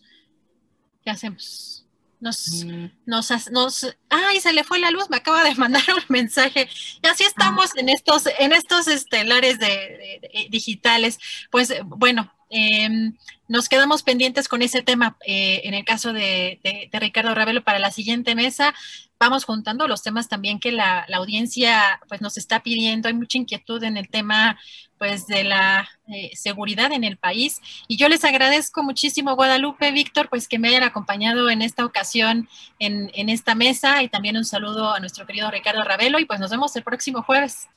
[1.04, 1.85] ¿Qué hacemos?
[2.26, 2.86] Nos, mm.
[3.06, 6.68] nos, nos, ay, se le fue la luz, me acaba de mandar un mensaje.
[7.04, 11.20] Y así estamos en estos, en estos estelares de, digitales.
[11.52, 13.16] Pues bueno, em,
[13.48, 16.60] nos quedamos pendientes con ese tema eh, en el caso de,
[16.94, 18.74] Ricardo Ravelo para la siguiente mesa.
[19.20, 23.08] Vamos juntando los temas también que la, audiencia pues nos está pidiendo.
[23.08, 24.60] Hay mucha inquietud en el tema
[24.98, 27.62] pues de la eh, seguridad en el país.
[27.88, 32.50] Y yo les agradezco muchísimo, Guadalupe, Víctor, pues que me hayan acompañado en esta ocasión
[32.80, 36.40] en, en esta mesa y también un saludo a nuestro querido Ricardo Ravelo y pues
[36.40, 37.68] nos vemos el próximo jueves.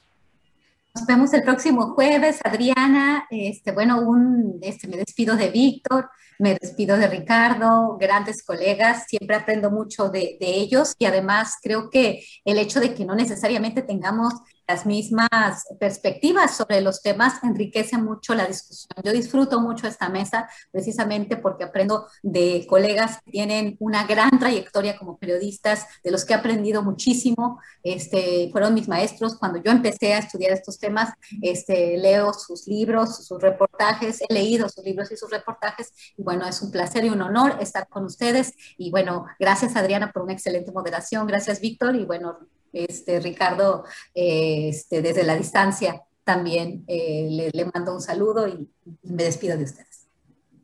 [0.95, 3.27] Nos vemos el próximo jueves, Adriana.
[3.31, 9.37] Este, bueno, un, este, me despido de Víctor, me despido de Ricardo, grandes colegas, siempre
[9.37, 13.83] aprendo mucho de, de ellos y además creo que el hecho de que no necesariamente
[13.83, 14.35] tengamos
[14.69, 18.91] las mismas perspectivas sobre los temas enriquece mucho la discusión.
[19.03, 24.99] Yo disfruto mucho esta mesa precisamente porque aprendo de colegas que tienen una gran trayectoria
[24.99, 27.61] como periodistas, de los que he aprendido muchísimo.
[27.83, 31.15] Este, fueron mis maestros cuando yo empecé a estudiar estos temas.
[31.41, 35.93] Este, leo sus libros, sus reportajes, he leído sus libros y sus reportajes.
[36.19, 38.53] Y bueno, es un placer y un honor estar con ustedes.
[38.77, 41.27] Y bueno, gracias Adriana por una excelente moderación.
[41.27, 41.97] Gracias Víctor.
[41.97, 42.39] Y bueno,
[42.73, 43.85] este, Ricardo,
[44.15, 48.69] eh, este, desde la distancia también eh, le, mando un saludo y
[49.03, 50.07] me despido de ustedes.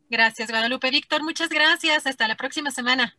[0.09, 0.91] Gracias, Guadalupe.
[0.91, 2.05] Víctor, muchas gracias.
[2.05, 3.17] Hasta la próxima semana.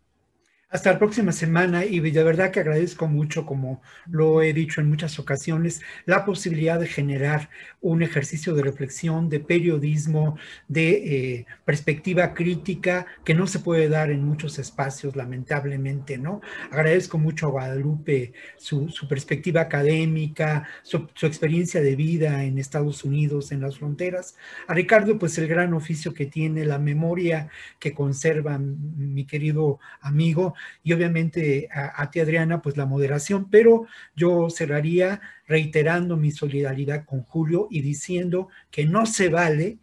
[0.68, 3.80] Hasta la próxima semana y de verdad que agradezco mucho, como
[4.10, 9.38] lo he dicho en muchas ocasiones, la posibilidad de generar un ejercicio de reflexión, de
[9.38, 10.36] periodismo,
[10.66, 10.88] de
[11.36, 16.40] eh, perspectiva crítica que no se puede dar en muchos espacios, lamentablemente, ¿no?
[16.72, 23.52] Agradezco mucho a Guadalupe su, perspectiva académica, su, su, experiencia de vida en Estados Unidos,
[23.52, 24.34] en las fronteras.
[24.66, 30.55] A Ricardo, pues el gran oficio que tiene, la memoria que conserva mi querido amigo
[30.82, 37.22] y obviamente a, ti Adriana, pues la moderación, pero yo cerraría reiterando mi solidaridad con
[37.22, 39.78] Julio y diciendo que no se vale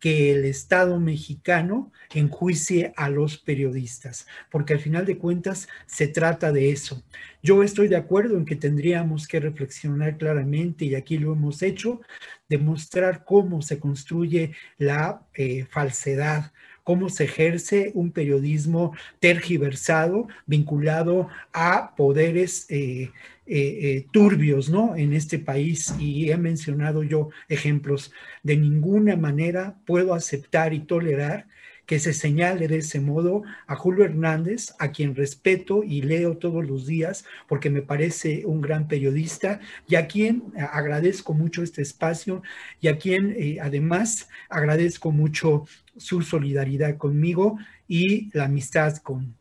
[0.00, 6.52] que el Estado mexicano enjuicie a los periodistas, porque al final de cuentas se trata
[6.52, 7.02] de eso.
[7.42, 12.00] Yo estoy de acuerdo en que tendríamos que reflexionar claramente, y aquí lo hemos hecho,
[12.48, 16.52] demostrar cómo se construye la eh, falsedad,
[16.88, 23.10] cómo se ejerce un periodismo tergiversado vinculado a poderes eh, eh,
[23.46, 24.96] eh, turbios ¿no?
[24.96, 28.10] en este país y he mencionado yo ejemplos.
[28.42, 31.46] De ninguna manera puedo aceptar y tolerar
[31.84, 36.66] que se señale de ese modo a Julio Hernández, a quien respeto y leo todos
[36.66, 42.42] los días porque me parece un gran periodista y a quien agradezco mucho este espacio
[42.80, 45.66] y a quien además agradezco mucho
[45.98, 49.36] su solidaridad conmigo y la amistad con,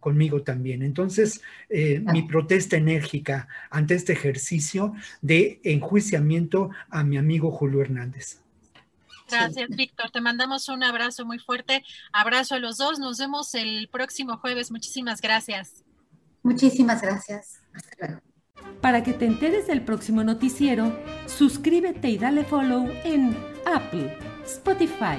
[0.00, 0.82] conmigo también.
[0.82, 8.40] Entonces, eh, mi protesta enérgica ante este ejercicio de enjuiciamiento a mi amigo Julio Hernández.
[9.28, 10.10] Gracias, Víctor.
[10.10, 11.82] Te mandamos un abrazo muy fuerte.
[12.12, 12.98] Abrazo a los dos.
[12.98, 14.70] Nos vemos el próximo jueves.
[14.70, 15.82] Muchísimas gracias.
[16.42, 17.62] Muchísimas gracias.
[17.72, 18.20] Hasta luego.
[18.80, 20.96] Para que te enteres del próximo noticiero,
[21.26, 25.18] suscríbete y dale follow en Apple, Spotify,